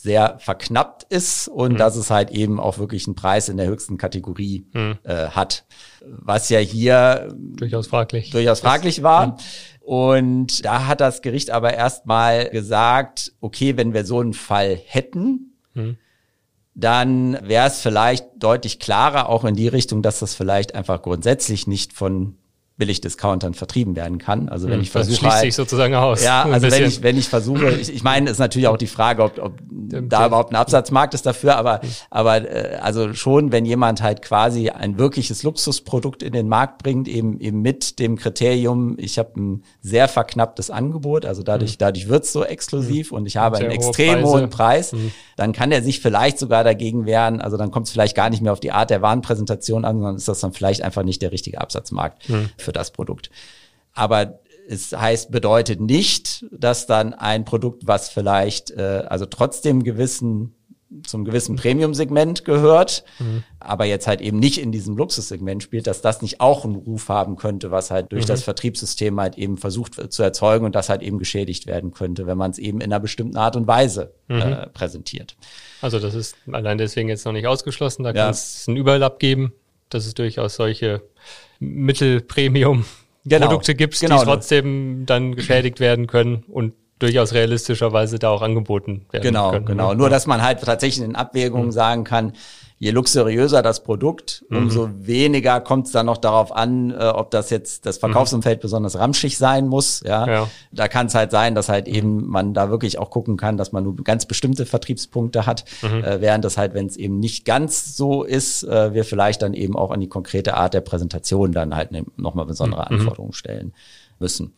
sehr 0.01 0.39
verknappt 0.39 1.03
ist 1.09 1.49
und 1.49 1.73
mhm. 1.73 1.77
dass 1.77 1.97
es 1.97 2.09
halt 2.09 2.31
eben 2.31 2.57
auch 2.57 2.77
wirklich 2.77 3.05
einen 3.05 3.15
Preis 3.15 3.49
in 3.49 3.57
der 3.57 3.67
höchsten 3.67 3.97
Kategorie 3.97 4.65
mhm. 4.71 4.97
äh, 5.03 5.27
hat. 5.27 5.65
Was 6.01 6.47
ja 6.47 6.59
hier 6.59 7.35
durchaus 7.38 7.88
fraglich, 7.88 8.29
durchaus 8.29 8.62
fraglich 8.62 9.03
war. 9.03 9.38
Und 9.81 10.63
da 10.63 10.88
hat 10.88 11.01
das 11.01 11.21
Gericht 11.21 11.51
aber 11.51 11.73
erstmal 11.73 12.49
gesagt, 12.49 13.33
okay, 13.41 13.75
wenn 13.75 13.93
wir 13.93 14.05
so 14.05 14.21
einen 14.21 14.33
Fall 14.33 14.79
hätten, 14.85 15.57
mhm. 15.73 15.97
dann 16.75 17.38
wäre 17.45 17.67
es 17.67 17.81
vielleicht 17.81 18.25
deutlich 18.38 18.79
klarer 18.79 19.27
auch 19.27 19.43
in 19.43 19.55
die 19.55 19.67
Richtung, 19.67 20.01
dass 20.01 20.19
das 20.19 20.33
vielleicht 20.33 20.75
einfach 20.75 21.01
grundsätzlich 21.01 21.67
nicht 21.67 21.91
von 21.91 22.38
Billigdiscountern 22.79 23.53
vertrieben 23.53 23.95
werden 23.97 24.17
kann. 24.19 24.47
Also 24.47 24.67
wenn 24.67 24.75
hm, 24.75 24.81
ich 24.81 24.89
versuche, 24.89 25.11
das 25.11 25.19
schließt 25.19 25.33
halt, 25.33 25.41
sich 25.43 25.55
sozusagen 25.55 25.93
aus. 25.95 26.23
Ja, 26.23 26.43
also 26.51 26.71
wenn 26.71 26.85
ich 26.85 27.03
wenn 27.03 27.17
ich 27.17 27.27
versuche, 27.27 27.71
ich, 27.71 27.93
ich 27.93 28.03
meine, 28.03 28.29
ist 28.29 28.39
natürlich 28.39 28.69
auch 28.69 28.77
die 28.77 28.87
Frage, 28.87 29.21
ob, 29.21 29.37
ob 29.37 29.59
da 29.69 30.25
überhaupt 30.25 30.53
ein 30.53 30.55
Absatzmarkt 30.55 31.13
ist 31.13 31.25
dafür, 31.25 31.57
aber 31.57 31.81
hm. 31.81 31.89
aber 32.09 32.49
äh, 32.49 32.77
also 32.77 33.13
schon, 33.13 33.51
wenn 33.51 33.65
jemand 33.65 34.01
halt 34.01 34.21
quasi 34.21 34.69
ein 34.69 34.97
wirkliches 34.97 35.43
Luxusprodukt 35.43 36.23
in 36.23 36.31
den 36.31 36.47
Markt 36.47 36.81
bringt, 36.81 37.09
eben 37.09 37.39
eben 37.41 37.61
mit 37.61 37.99
dem 37.99 38.15
Kriterium, 38.15 38.95
ich 38.97 39.19
habe 39.19 39.39
ein 39.39 39.63
sehr 39.81 40.07
verknapptes 40.07 40.71
Angebot, 40.71 41.25
also 41.25 41.43
dadurch 41.43 41.73
mhm. 41.73 41.79
dadurch 41.79 42.07
wird's 42.07 42.31
so 42.31 42.45
exklusiv 42.45 43.11
mhm. 43.11 43.17
und 43.17 43.25
ich 43.25 43.35
habe 43.35 43.57
sehr 43.57 43.65
einen 43.65 43.75
extrem 43.75 44.23
hohe 44.23 44.39
hohen 44.39 44.49
Preis, 44.49 44.93
mhm. 44.93 45.11
dann 45.35 45.51
kann 45.51 45.73
er 45.73 45.83
sich 45.83 45.99
vielleicht 45.99 46.39
sogar 46.39 46.63
dagegen 46.63 47.05
wehren. 47.05 47.41
Also 47.41 47.57
dann 47.57 47.71
kommt 47.71 47.87
es 47.87 47.91
vielleicht 47.91 48.15
gar 48.15 48.29
nicht 48.29 48.41
mehr 48.41 48.53
auf 48.53 48.61
die 48.61 48.71
Art 48.71 48.89
der 48.89 49.01
Warenpräsentation 49.01 49.83
an, 49.83 49.97
sondern 49.97 50.15
ist 50.15 50.29
das 50.29 50.39
dann 50.39 50.53
vielleicht 50.53 50.81
einfach 50.81 51.03
nicht 51.03 51.21
der 51.21 51.33
richtige 51.33 51.59
Absatzmarkt 51.59 52.25
hm 52.29 52.49
für 52.69 52.73
das 52.73 52.91
Produkt. 52.91 53.32
Aber 53.93 54.39
es 54.67 54.91
heißt, 54.91 55.32
bedeutet 55.32 55.82
nicht, 55.82 56.45
dass 56.51 56.86
dann 56.86 57.15
ein 57.15 57.43
Produkt, 57.43 57.88
was 57.88 58.10
vielleicht 58.10 58.69
äh, 58.69 59.05
also 59.10 59.25
trotzdem 59.25 59.84
gewissen 59.84 60.53
zum 61.05 61.23
gewissen 61.23 61.55
Premium-Segment 61.55 62.45
gehört, 62.45 63.03
mhm. 63.19 63.43
aber 63.60 63.86
jetzt 63.86 64.08
halt 64.08 64.21
eben 64.21 64.39
nicht 64.39 64.60
in 64.60 64.71
diesem 64.71 64.97
Luxussegment 64.97 65.62
spielt, 65.62 65.86
dass 65.86 66.01
das 66.01 66.23
nicht 66.23 66.41
auch 66.41 66.65
einen 66.65 66.75
Ruf 66.75 67.10
haben 67.10 67.36
könnte, 67.36 67.69
was 67.69 67.91
halt 67.91 68.12
durch 68.12 68.23
mhm. 68.23 68.29
das 68.29 68.43
Vertriebssystem 68.43 69.19
halt 69.19 69.38
eben 69.38 69.58
versucht 69.58 70.12
zu 70.12 70.23
erzeugen 70.23 70.65
und 70.65 70.73
das 70.73 70.89
halt 70.89 71.03
eben 71.03 71.19
geschädigt 71.19 71.67
werden 71.67 71.91
könnte, 71.91 72.25
wenn 72.25 72.39
man 72.39 72.49
es 72.49 72.58
eben 72.58 72.82
in 72.82 72.91
einer 72.91 72.99
bestimmten 72.99 73.38
Art 73.38 73.55
und 73.55 73.67
Weise 73.67 74.13
mhm. 74.29 74.41
äh, 74.41 74.67
präsentiert. 74.67 75.36
Also 75.82 75.99
das 75.99 76.15
ist 76.15 76.36
allein 76.51 76.79
deswegen 76.79 77.08
jetzt 77.08 77.23
noch 77.23 77.34
nicht 77.34 77.45
ausgeschlossen, 77.45 78.03
da 78.03 78.10
ja. 78.10 78.23
kann 78.23 78.32
es 78.32 78.65
einen 78.67 78.77
Überlapp 78.77 79.19
geben, 79.19 79.53
dass 79.89 80.06
es 80.06 80.13
durchaus 80.13 80.56
solche 80.56 81.02
Mittelpremium 81.60 82.86
genau. 83.25 83.58
Gibt, 83.60 83.99
genau. 83.99 84.19
die 84.19 84.25
trotzdem 84.25 85.06
dann 85.06 85.36
geschädigt 85.36 85.80
werden 85.80 86.08
können 86.08 86.43
und 86.47 86.73
durchaus 86.99 87.34
realistischerweise 87.34 88.19
da 88.19 88.30
auch 88.30 88.41
angeboten 88.41 89.06
werden 89.12 89.23
genau, 89.23 89.52
können. 89.52 89.65
Genau, 89.65 89.89
genau. 89.89 89.97
Nur, 89.97 90.10
dass 90.10 90.28
man 90.28 90.41
halt 90.41 90.62
tatsächlich 90.62 91.04
in 91.06 91.15
Abwägungen 91.15 91.67
mhm. 91.67 91.71
sagen 91.71 92.04
kann, 92.04 92.34
je 92.79 92.91
luxuriöser 92.91 93.61
das 93.61 93.83
Produkt, 93.83 94.45
mhm. 94.49 94.57
umso 94.57 94.89
weniger 94.95 95.59
kommt 95.59 95.87
es 95.87 95.91
dann 95.91 96.05
noch 96.05 96.17
darauf 96.17 96.55
an, 96.55 96.91
äh, 96.91 97.07
ob 97.07 97.29
das 97.29 97.49
jetzt 97.49 97.85
das 97.85 97.97
Verkaufsumfeld 97.97 98.59
mhm. 98.59 98.61
besonders 98.61 98.97
ramschig 98.97 99.37
sein 99.37 99.67
muss. 99.67 100.01
Ja, 100.05 100.27
ja. 100.27 100.47
da 100.71 100.87
kann 100.87 101.07
es 101.07 101.15
halt 101.15 101.31
sein, 101.31 101.55
dass 101.55 101.67
halt 101.67 101.87
mhm. 101.87 101.93
eben 101.93 102.27
man 102.27 102.53
da 102.53 102.69
wirklich 102.69 102.97
auch 102.97 103.09
gucken 103.09 103.35
kann, 103.35 103.57
dass 103.57 103.73
man 103.73 103.83
nur 103.83 103.97
ganz 103.97 104.25
bestimmte 104.25 104.65
Vertriebspunkte 104.65 105.45
hat, 105.45 105.65
mhm. 105.81 106.03
äh, 106.05 106.21
während 106.21 106.45
das 106.45 106.57
halt, 106.57 106.73
wenn 106.73 106.87
es 106.87 106.95
eben 106.95 107.19
nicht 107.19 107.43
ganz 107.43 107.97
so 107.97 108.23
ist, 108.23 108.63
äh, 108.63 108.93
wir 108.93 109.03
vielleicht 109.03 109.41
dann 109.41 109.53
eben 109.53 109.75
auch 109.75 109.91
an 109.91 109.99
die 109.99 110.07
konkrete 110.07 110.55
Art 110.55 110.73
der 110.73 110.81
Präsentation 110.81 111.51
dann 111.51 111.75
halt 111.75 111.91
ne, 111.91 112.05
nochmal 112.15 112.45
besondere 112.45 112.85
mhm. 112.89 112.99
Anforderungen 112.99 113.33
stellen 113.33 113.73
müssen. 114.19 114.53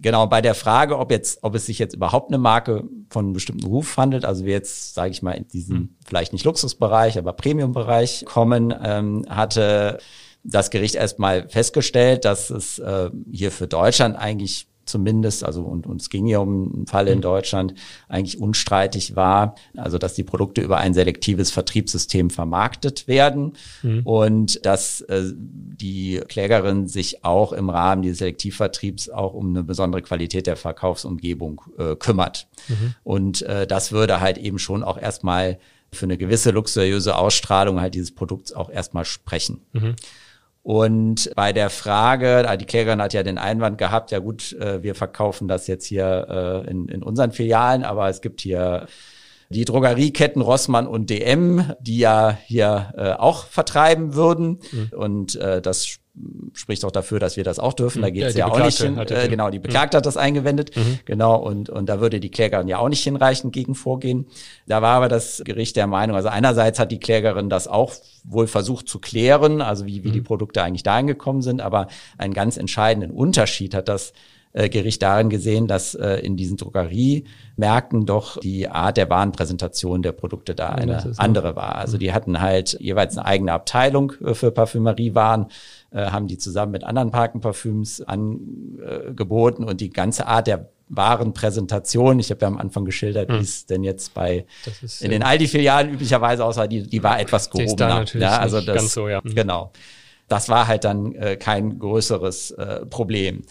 Genau, 0.00 0.26
bei 0.26 0.40
der 0.40 0.54
Frage, 0.54 0.96
ob 0.98 1.10
jetzt, 1.10 1.40
ob 1.42 1.54
es 1.56 1.66
sich 1.66 1.78
jetzt 1.78 1.94
überhaupt 1.94 2.30
eine 2.30 2.38
Marke 2.38 2.84
von 3.10 3.26
einem 3.26 3.32
bestimmten 3.32 3.66
Ruf 3.66 3.96
handelt, 3.96 4.24
also 4.24 4.44
wir 4.44 4.52
jetzt, 4.52 4.94
sage 4.94 5.10
ich 5.10 5.22
mal, 5.22 5.32
in 5.32 5.48
diesen 5.48 5.76
hm. 5.76 5.88
vielleicht 6.06 6.32
nicht 6.32 6.44
Luxusbereich, 6.44 7.18
aber 7.18 7.32
Premium-Bereich 7.32 8.24
kommen, 8.24 8.72
ähm, 8.82 9.24
hatte 9.28 9.98
das 10.44 10.70
Gericht 10.70 10.94
erstmal 10.94 11.48
festgestellt, 11.48 12.24
dass 12.24 12.50
es 12.50 12.78
äh, 12.78 13.10
hier 13.30 13.50
für 13.50 13.66
Deutschland 13.66 14.16
eigentlich 14.16 14.68
zumindest, 14.88 15.44
also 15.44 15.62
und, 15.62 15.86
es 16.00 16.10
ging 16.10 16.26
ja 16.26 16.38
um 16.38 16.72
einen 16.74 16.86
Fall 16.86 17.08
in 17.08 17.18
mhm. 17.18 17.22
Deutschland, 17.22 17.74
eigentlich 18.08 18.40
unstreitig 18.40 19.16
war, 19.16 19.54
also 19.76 19.98
dass 19.98 20.14
die 20.14 20.24
Produkte 20.24 20.60
über 20.60 20.78
ein 20.78 20.94
selektives 20.94 21.50
Vertriebssystem 21.50 22.30
vermarktet 22.30 23.06
werden 23.06 23.52
mhm. 23.82 24.00
und 24.04 24.64
dass 24.66 25.02
äh, 25.02 25.32
die 25.34 26.20
Klägerin 26.28 26.88
sich 26.88 27.24
auch 27.24 27.52
im 27.52 27.70
Rahmen 27.70 28.02
dieses 28.02 28.18
Selektivvertriebs 28.18 29.08
auch 29.10 29.34
um 29.34 29.50
eine 29.50 29.64
besondere 29.64 30.02
Qualität 30.02 30.46
der 30.46 30.56
Verkaufsumgebung 30.56 31.62
äh, 31.78 31.96
kümmert. 31.96 32.48
Mhm. 32.68 32.94
Und 33.04 33.42
äh, 33.42 33.66
das 33.66 33.92
würde 33.92 34.20
halt 34.20 34.38
eben 34.38 34.58
schon 34.58 34.82
auch 34.82 34.98
erstmal 34.98 35.58
für 35.92 36.06
eine 36.06 36.18
gewisse 36.18 36.50
luxuriöse 36.50 37.16
Ausstrahlung 37.16 37.80
halt 37.80 37.94
dieses 37.94 38.14
Produkts 38.14 38.52
auch 38.52 38.70
erstmal 38.70 39.04
sprechen. 39.04 39.62
Mhm. 39.72 39.96
Und 40.62 41.30
bei 41.34 41.52
der 41.52 41.70
Frage, 41.70 42.46
die 42.58 42.66
Klägerin 42.66 43.00
hat 43.00 43.14
ja 43.14 43.22
den 43.22 43.38
Einwand 43.38 43.78
gehabt, 43.78 44.10
ja 44.10 44.18
gut, 44.18 44.52
äh, 44.54 44.82
wir 44.82 44.94
verkaufen 44.94 45.48
das 45.48 45.66
jetzt 45.66 45.86
hier 45.86 46.64
äh, 46.66 46.70
in, 46.70 46.88
in 46.88 47.02
unseren 47.02 47.32
Filialen, 47.32 47.84
aber 47.84 48.08
es 48.08 48.20
gibt 48.20 48.40
hier 48.40 48.86
die 49.50 49.64
Drogerieketten 49.64 50.42
Rossmann 50.42 50.86
und 50.86 51.08
DM, 51.08 51.72
die 51.80 51.98
ja 51.98 52.36
hier 52.44 52.92
äh, 52.96 53.12
auch 53.12 53.46
vertreiben 53.46 54.14
würden. 54.14 54.60
Mhm. 54.72 54.90
Und 54.94 55.36
äh, 55.36 55.62
das 55.62 55.98
spricht 56.52 56.84
auch 56.84 56.90
dafür, 56.90 57.18
dass 57.18 57.36
wir 57.36 57.44
das 57.44 57.58
auch 57.58 57.72
dürfen. 57.72 58.02
Da 58.02 58.10
geht 58.10 58.24
es 58.24 58.34
ja, 58.34 58.46
ja 58.46 58.52
auch 58.52 58.64
nicht 58.64 58.80
hin. 58.80 58.98
Äh, 58.98 59.28
genau, 59.28 59.50
die 59.50 59.58
Beklagte 59.58 59.96
mhm. 59.96 59.98
hat 59.98 60.06
das 60.06 60.16
eingewendet. 60.16 60.76
Mhm. 60.76 60.98
Genau, 61.04 61.36
und, 61.36 61.70
und 61.70 61.88
da 61.88 62.00
würde 62.00 62.20
die 62.20 62.30
Klägerin 62.30 62.68
ja 62.68 62.78
auch 62.78 62.88
nicht 62.88 63.02
hinreichend 63.02 63.52
gegen 63.52 63.74
vorgehen. 63.74 64.26
Da 64.66 64.82
war 64.82 64.96
aber 64.96 65.08
das 65.08 65.42
Gericht 65.44 65.76
der 65.76 65.86
Meinung, 65.86 66.16
also 66.16 66.28
einerseits 66.28 66.78
hat 66.78 66.90
die 66.90 67.00
Klägerin 67.00 67.48
das 67.48 67.68
auch 67.68 67.92
wohl 68.24 68.46
versucht 68.46 68.88
zu 68.88 68.98
klären, 68.98 69.62
also 69.62 69.86
wie, 69.86 70.04
wie 70.04 70.08
mhm. 70.08 70.12
die 70.12 70.20
Produkte 70.20 70.62
eigentlich 70.62 70.82
dahin 70.82 71.06
gekommen 71.06 71.42
sind, 71.42 71.60
aber 71.60 71.88
einen 72.18 72.34
ganz 72.34 72.56
entscheidenden 72.56 73.10
Unterschied 73.10 73.74
hat 73.74 73.88
das 73.88 74.12
Gericht 74.68 75.02
darin 75.02 75.30
gesehen, 75.30 75.68
dass 75.68 75.94
äh, 75.94 76.16
in 76.16 76.36
diesen 76.36 76.56
Drogeriemärkten 76.56 78.06
doch 78.06 78.38
die 78.38 78.68
Art 78.68 78.96
der 78.96 79.08
Warenpräsentation 79.08 80.02
der 80.02 80.12
Produkte 80.12 80.54
da 80.54 80.70
eine 80.70 81.12
andere 81.16 81.54
war. 81.54 81.76
Also 81.76 81.98
die 81.98 82.12
hatten 82.12 82.40
halt 82.40 82.76
jeweils 82.80 83.16
eine 83.16 83.26
eigene 83.26 83.52
Abteilung 83.52 84.12
äh, 84.24 84.34
für 84.34 84.50
Parfümeriewaren 84.50 85.46
äh, 85.90 86.06
haben 86.06 86.26
die 86.26 86.38
zusammen 86.38 86.72
mit 86.72 86.84
anderen 86.84 87.10
Parkenparfüms 87.10 88.02
angeboten 88.02 89.64
und 89.64 89.80
die 89.80 89.90
ganze 89.90 90.26
Art 90.26 90.46
der 90.46 90.68
Warenpräsentation, 90.88 92.18
ich 92.18 92.30
habe 92.30 92.40
ja 92.42 92.48
am 92.48 92.58
Anfang 92.58 92.84
geschildert, 92.84 93.28
hm. 93.28 93.38
wie 93.38 93.42
es 93.42 93.66
denn 93.66 93.84
jetzt 93.84 94.14
bei 94.14 94.46
ist, 94.82 95.02
in 95.02 95.10
den 95.10 95.22
Aldi-Filialen 95.22 95.92
üblicherweise 95.92 96.44
aussah, 96.44 96.66
die, 96.66 96.82
die 96.82 97.02
war 97.02 97.20
etwas 97.20 97.50
gehobener. 97.50 98.04
Ja, 98.14 98.38
also 98.38 98.60
das, 98.60 98.92
so, 98.92 99.08
ja. 99.08 99.20
Mhm. 99.22 99.34
Genau. 99.34 99.72
Das 100.28 100.48
war 100.48 100.66
halt 100.66 100.84
dann 100.84 101.14
äh, 101.14 101.36
kein 101.36 101.78
größeres 101.78 102.52
äh, 102.52 102.86
Problem. 102.86 103.42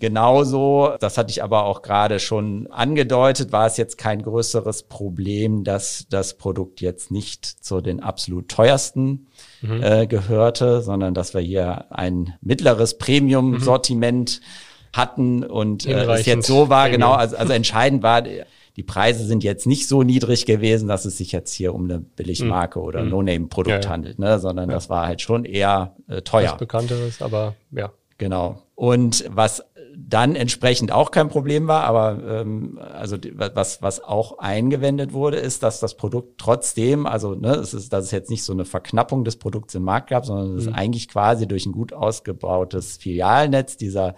Genauso, 0.00 0.94
das 0.98 1.18
hatte 1.18 1.30
ich 1.30 1.42
aber 1.42 1.64
auch 1.64 1.82
gerade 1.82 2.18
schon 2.20 2.66
angedeutet, 2.68 3.52
war 3.52 3.66
es 3.66 3.76
jetzt 3.76 3.98
kein 3.98 4.22
größeres 4.22 4.84
Problem, 4.84 5.62
dass 5.62 6.06
das 6.08 6.38
Produkt 6.38 6.80
jetzt 6.80 7.10
nicht 7.10 7.44
zu 7.44 7.82
den 7.82 8.00
absolut 8.00 8.48
teuersten 8.48 9.28
mhm. 9.60 9.82
äh, 9.82 10.06
gehörte, 10.06 10.80
sondern 10.80 11.12
dass 11.12 11.34
wir 11.34 11.42
hier 11.42 11.84
ein 11.90 12.32
mittleres 12.40 12.96
Premium-Sortiment 12.96 14.40
mhm. 14.40 14.96
hatten 14.96 15.44
und 15.44 15.84
äh, 15.84 16.10
es 16.14 16.24
jetzt 16.24 16.46
so 16.46 16.70
war, 16.70 16.84
Premium. 16.84 17.00
genau, 17.00 17.12
also, 17.12 17.36
also 17.36 17.52
entscheidend 17.52 18.02
war, 18.02 18.22
die 18.22 18.82
Preise 18.82 19.26
sind 19.26 19.44
jetzt 19.44 19.66
nicht 19.66 19.86
so 19.86 20.02
niedrig 20.02 20.46
gewesen, 20.46 20.88
dass 20.88 21.04
es 21.04 21.18
sich 21.18 21.30
jetzt 21.30 21.52
hier 21.52 21.74
um 21.74 21.84
eine 21.84 21.98
Billigmarke 21.98 22.78
mhm. 22.78 22.84
oder 22.86 23.02
No-Name-Produkt 23.02 23.68
ja, 23.68 23.80
ja. 23.82 23.88
handelt, 23.90 24.18
ne? 24.18 24.38
sondern 24.38 24.70
ja. 24.70 24.76
das 24.76 24.88
war 24.88 25.06
halt 25.06 25.20
schon 25.20 25.44
eher 25.44 25.94
äh, 26.08 26.22
teuer. 26.22 26.52
Das 26.52 26.58
Bekannteres, 26.58 27.20
aber 27.20 27.54
ja. 27.70 27.92
Genau. 28.20 28.62
Und 28.74 29.24
was 29.30 29.64
dann 30.08 30.34
entsprechend 30.34 30.92
auch 30.92 31.10
kein 31.10 31.28
Problem 31.28 31.68
war, 31.68 31.84
aber 31.84 32.18
ähm, 32.26 32.78
also 32.78 33.16
was 33.34 33.82
was 33.82 34.02
auch 34.02 34.38
eingewendet 34.38 35.12
wurde, 35.12 35.36
ist, 35.36 35.62
dass 35.62 35.80
das 35.80 35.96
Produkt 35.96 36.38
trotzdem, 36.38 37.06
also 37.06 37.34
ne, 37.34 37.54
es 37.54 37.74
ist, 37.74 37.92
dass 37.92 38.06
es 38.06 38.10
jetzt 38.10 38.30
nicht 38.30 38.42
so 38.42 38.52
eine 38.52 38.64
Verknappung 38.64 39.24
des 39.24 39.36
Produkts 39.36 39.74
im 39.74 39.82
Markt 39.82 40.10
gab, 40.10 40.24
sondern 40.24 40.56
es 40.56 40.64
mhm. 40.64 40.70
ist 40.70 40.74
eigentlich 40.76 41.08
quasi 41.08 41.46
durch 41.46 41.66
ein 41.66 41.72
gut 41.72 41.92
ausgebautes 41.92 42.96
Filialnetz 42.96 43.76
dieser 43.76 44.14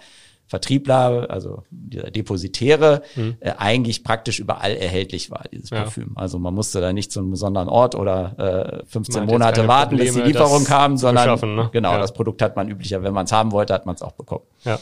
Vertriebler, 0.47 1.31
also 1.31 1.63
dieser 1.71 2.11
Depositäre, 2.11 3.03
mhm. 3.17 3.37
äh, 3.41 3.53
eigentlich 3.57 4.05
praktisch 4.05 4.39
überall 4.39 4.77
erhältlich 4.77 5.31
war, 5.31 5.45
dieses 5.51 5.71
ja. 5.71 5.83
Parfüm. 5.83 6.13
Also 6.15 6.39
man 6.39 6.53
musste 6.53 6.81
da 6.81 6.93
nicht 6.93 7.11
zu 7.11 7.21
einem 7.21 7.31
besonderen 7.31 7.69
Ort 7.69 7.95
oder 7.95 8.83
äh, 8.83 8.87
15 8.87 9.25
Monate 9.25 9.67
warten, 9.67 9.97
Probleme, 9.97 10.13
bis 10.13 10.23
die 10.23 10.29
Lieferung 10.29 10.65
kam, 10.65 10.99
sondern 10.99 11.41
ne? 11.41 11.71
genau, 11.73 11.93
ja. 11.93 11.99
das 11.99 12.13
Produkt 12.13 12.43
hat 12.43 12.55
man 12.55 12.69
üblicher, 12.69 13.03
wenn 13.03 13.15
man 13.15 13.25
es 13.25 13.33
haben 13.33 13.51
wollte, 13.51 13.73
hat 13.73 13.87
man 13.87 13.95
es 13.95 14.03
auch 14.03 14.13
bekommen. 14.13 14.45
Ja. 14.65 14.79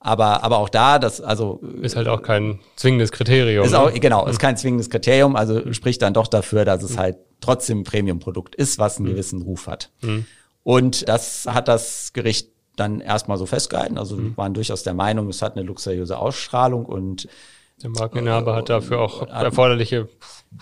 Aber, 0.00 0.44
aber 0.44 0.58
auch 0.58 0.68
da, 0.68 0.98
das, 0.98 1.20
also. 1.20 1.60
Ist 1.82 1.96
halt 1.96 2.06
auch 2.06 2.22
kein 2.22 2.60
zwingendes 2.76 3.10
Kriterium. 3.10 3.64
Ist 3.64 3.74
auch, 3.74 3.92
ne? 3.92 3.98
genau, 3.98 4.26
ist 4.26 4.38
kein 4.38 4.56
zwingendes 4.56 4.90
Kriterium, 4.90 5.34
also 5.34 5.72
spricht 5.72 6.02
dann 6.02 6.14
doch 6.14 6.28
dafür, 6.28 6.64
dass 6.64 6.82
es 6.82 6.92
mhm. 6.92 6.98
halt 6.98 7.16
trotzdem 7.40 7.80
ein 7.80 7.84
Premium-Produkt 7.84 8.54
ist, 8.54 8.78
was 8.78 8.98
einen 8.98 9.06
mhm. 9.06 9.12
gewissen 9.12 9.42
Ruf 9.42 9.66
hat. 9.66 9.90
Mhm. 10.02 10.26
Und 10.62 11.08
das 11.08 11.46
hat 11.46 11.66
das 11.66 12.12
Gericht 12.12 12.50
dann 12.76 13.00
erstmal 13.00 13.38
so 13.38 13.46
festgehalten. 13.46 13.98
Also 13.98 14.16
mhm. 14.16 14.36
waren 14.36 14.54
durchaus 14.54 14.82
der 14.82 14.94
Meinung, 14.94 15.28
es 15.28 15.42
hat 15.42 15.56
eine 15.56 15.66
luxuriöse 15.66 16.18
Ausstrahlung 16.18 16.86
und 16.86 17.28
der 17.82 17.90
Markeninhaber 17.90 18.52
äh, 18.52 18.56
hat 18.56 18.68
dafür 18.68 19.00
auch 19.00 19.26
erforderliche 19.28 20.08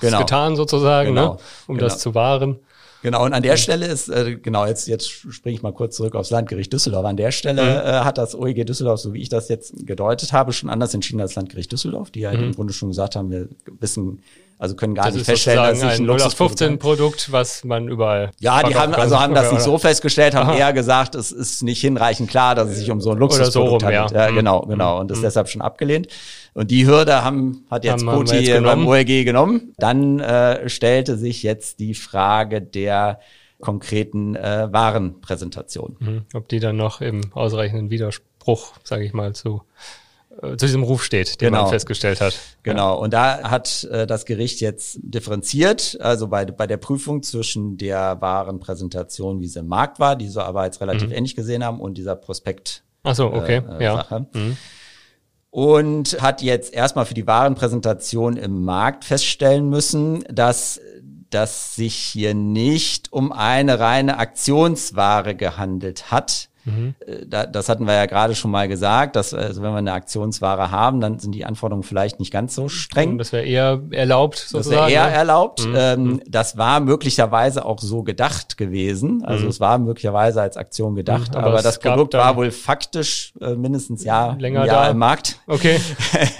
genau, 0.00 0.18
getan 0.18 0.56
sozusagen, 0.56 1.14
ne, 1.14 1.20
genau, 1.20 1.34
ne, 1.34 1.40
um 1.66 1.76
genau. 1.76 1.88
das 1.88 1.98
zu 1.98 2.14
wahren. 2.14 2.58
Genau, 3.02 3.24
und 3.24 3.32
an 3.34 3.42
der 3.42 3.56
Stelle 3.56 3.86
ist, 3.86 4.08
äh, 4.08 4.36
genau, 4.36 4.66
jetzt, 4.66 4.88
jetzt 4.88 5.08
springe 5.08 5.54
ich 5.54 5.62
mal 5.62 5.72
kurz 5.72 5.96
zurück 5.96 6.14
aufs 6.14 6.30
Landgericht 6.30 6.72
Düsseldorf. 6.72 7.04
An 7.04 7.16
der 7.16 7.30
Stelle 7.30 7.62
mhm. 7.62 7.68
äh, 7.68 8.04
hat 8.04 8.18
das 8.18 8.34
OEG 8.34 8.66
Düsseldorf, 8.66 9.00
so 9.00 9.12
wie 9.12 9.22
ich 9.22 9.28
das 9.28 9.48
jetzt 9.48 9.86
gedeutet 9.86 10.32
habe, 10.32 10.52
schon 10.52 10.70
anders 10.70 10.94
entschieden 10.94 11.20
als 11.20 11.34
Landgericht 11.34 11.70
Düsseldorf, 11.70 12.10
die 12.10 12.26
halt 12.26 12.40
mhm. 12.40 12.46
im 12.46 12.52
Grunde 12.54 12.72
schon 12.72 12.88
gesagt 12.88 13.16
haben, 13.16 13.30
wir 13.30 13.48
wissen, 13.80 14.20
also 14.58 14.74
können 14.74 14.94
gar 14.94 15.06
das 15.06 15.14
nicht 15.14 15.26
feststellen, 15.26 15.62
dass 15.62 15.80
sich 15.80 15.88
ein, 15.88 16.00
ein 16.00 16.04
Luxus 16.06 16.34
15 16.34 16.78
Produkt, 16.78 17.30
was 17.30 17.62
man 17.64 17.88
überall 17.88 18.30
Ja, 18.40 18.62
die 18.62 18.74
haben 18.74 18.94
also 18.94 19.20
haben 19.20 19.34
das 19.34 19.52
nicht 19.52 19.60
so 19.60 19.76
festgestellt, 19.76 20.34
haben 20.34 20.48
Aha. 20.48 20.56
eher 20.56 20.72
gesagt, 20.72 21.14
es 21.14 21.30
ist 21.30 21.62
nicht 21.62 21.80
hinreichend 21.80 22.30
klar, 22.30 22.54
dass 22.54 22.70
es 22.70 22.78
sich 22.78 22.90
um 22.90 23.00
so 23.00 23.10
ein 23.10 23.18
Luxusprodukt 23.18 23.82
so 23.82 23.86
handelt. 23.86 24.12
Ja. 24.12 24.28
ja, 24.28 24.30
genau, 24.30 24.62
mhm. 24.62 24.70
genau 24.70 25.00
und 25.00 25.10
ist 25.10 25.18
mhm. 25.18 25.22
deshalb 25.22 25.48
schon 25.48 25.60
abgelehnt. 25.60 26.08
Und 26.54 26.70
die 26.70 26.86
Hürde 26.86 27.22
haben, 27.22 27.66
hat 27.70 27.84
jetzt 27.84 28.06
Koti 28.06 28.58
beim 28.60 28.86
OEG 28.86 29.24
genommen. 29.24 29.74
Dann 29.76 30.20
äh, 30.20 30.68
stellte 30.70 31.18
sich 31.18 31.42
jetzt 31.42 31.78
die 31.78 31.92
Frage 31.94 32.62
der 32.62 33.20
konkreten 33.60 34.36
äh, 34.36 34.68
Warenpräsentation. 34.70 35.96
Mhm. 35.98 36.24
Ob 36.32 36.48
die 36.48 36.60
dann 36.60 36.76
noch 36.76 37.02
im 37.02 37.32
ausreichenden 37.34 37.90
Widerspruch, 37.90 38.72
sage 38.84 39.04
ich 39.04 39.12
mal, 39.12 39.34
zu 39.34 39.62
zu 40.40 40.56
diesem 40.56 40.82
Ruf 40.82 41.02
steht, 41.02 41.40
den 41.40 41.48
genau. 41.48 41.62
man 41.62 41.70
festgestellt 41.70 42.20
hat. 42.20 42.38
Genau. 42.62 42.98
Und 42.98 43.12
da 43.12 43.50
hat 43.50 43.84
äh, 43.84 44.06
das 44.06 44.24
Gericht 44.24 44.60
jetzt 44.60 44.98
differenziert, 45.02 45.98
also 46.00 46.28
bei, 46.28 46.44
bei 46.44 46.66
der 46.66 46.76
Prüfung 46.76 47.22
zwischen 47.22 47.76
der 47.76 48.20
Warenpräsentation, 48.20 49.40
wie 49.40 49.48
sie 49.48 49.60
im 49.60 49.68
Markt 49.68 49.98
war, 49.98 50.16
die 50.16 50.28
sie 50.28 50.42
aber 50.42 50.64
jetzt 50.64 50.80
relativ 50.80 51.08
mhm. 51.08 51.14
ähnlich 51.14 51.36
gesehen 51.36 51.64
haben, 51.64 51.80
und 51.80 51.98
dieser 51.98 52.16
Prospekt. 52.16 52.82
Ach 53.02 53.14
so, 53.14 53.32
okay, 53.32 53.62
äh, 53.78 53.84
ja. 53.84 53.96
Sache. 53.96 54.26
Mhm. 54.32 54.56
Und 55.50 56.20
hat 56.20 56.42
jetzt 56.42 56.74
erstmal 56.74 57.06
für 57.06 57.14
die 57.14 57.26
Warenpräsentation 57.26 58.36
im 58.36 58.64
Markt 58.64 59.04
feststellen 59.04 59.70
müssen, 59.70 60.24
dass 60.30 60.80
dass 61.30 61.74
sich 61.74 61.96
hier 61.96 62.34
nicht 62.34 63.12
um 63.12 63.32
eine 63.32 63.80
reine 63.80 64.18
Aktionsware 64.18 65.34
gehandelt 65.34 66.10
hat. 66.10 66.48
Mhm. 66.66 66.94
Äh, 67.00 67.46
das 67.50 67.68
hatten 67.68 67.86
wir 67.86 67.94
ja 67.94 68.06
gerade 68.06 68.34
schon 68.34 68.50
mal 68.50 68.68
gesagt, 68.68 69.16
dass 69.16 69.32
also 69.32 69.62
wenn 69.62 69.70
wir 69.70 69.78
eine 69.78 69.92
Aktionsware 69.92 70.70
haben, 70.70 71.00
dann 71.00 71.18
sind 71.18 71.32
die 71.32 71.44
Anforderungen 71.44 71.84
vielleicht 71.84 72.20
nicht 72.20 72.32
ganz 72.32 72.54
so 72.54 72.68
streng. 72.68 73.18
Das 73.18 73.32
wäre 73.32 73.44
eher 73.44 73.80
erlaubt 73.90 74.36
sozusagen. 74.36 74.82
Das 74.82 74.90
wäre 74.90 74.90
eher 74.90 75.10
ne? 75.10 75.16
erlaubt. 75.16 75.66
Mhm. 75.66 75.74
Ähm, 75.76 76.02
mhm. 76.04 76.20
das 76.28 76.58
war 76.58 76.80
möglicherweise 76.80 77.64
auch 77.64 77.78
so 77.78 78.02
gedacht 78.02 78.56
gewesen. 78.56 79.24
Also 79.24 79.44
mhm. 79.44 79.50
es 79.50 79.60
war 79.60 79.78
möglicherweise 79.78 80.42
als 80.42 80.56
Aktion 80.56 80.94
gedacht, 80.94 81.32
mhm. 81.32 81.38
aber, 81.38 81.46
aber 81.48 81.62
das 81.62 81.78
Produkt 81.78 82.14
war 82.14 82.36
wohl 82.36 82.50
faktisch 82.50 83.32
äh, 83.40 83.54
mindestens 83.54 84.04
Jahr, 84.04 84.36
länger 84.38 84.62
ein 84.62 84.66
Jahr 84.66 84.84
da. 84.84 84.90
im 84.90 84.98
Markt. 84.98 85.38
Okay. 85.46 85.80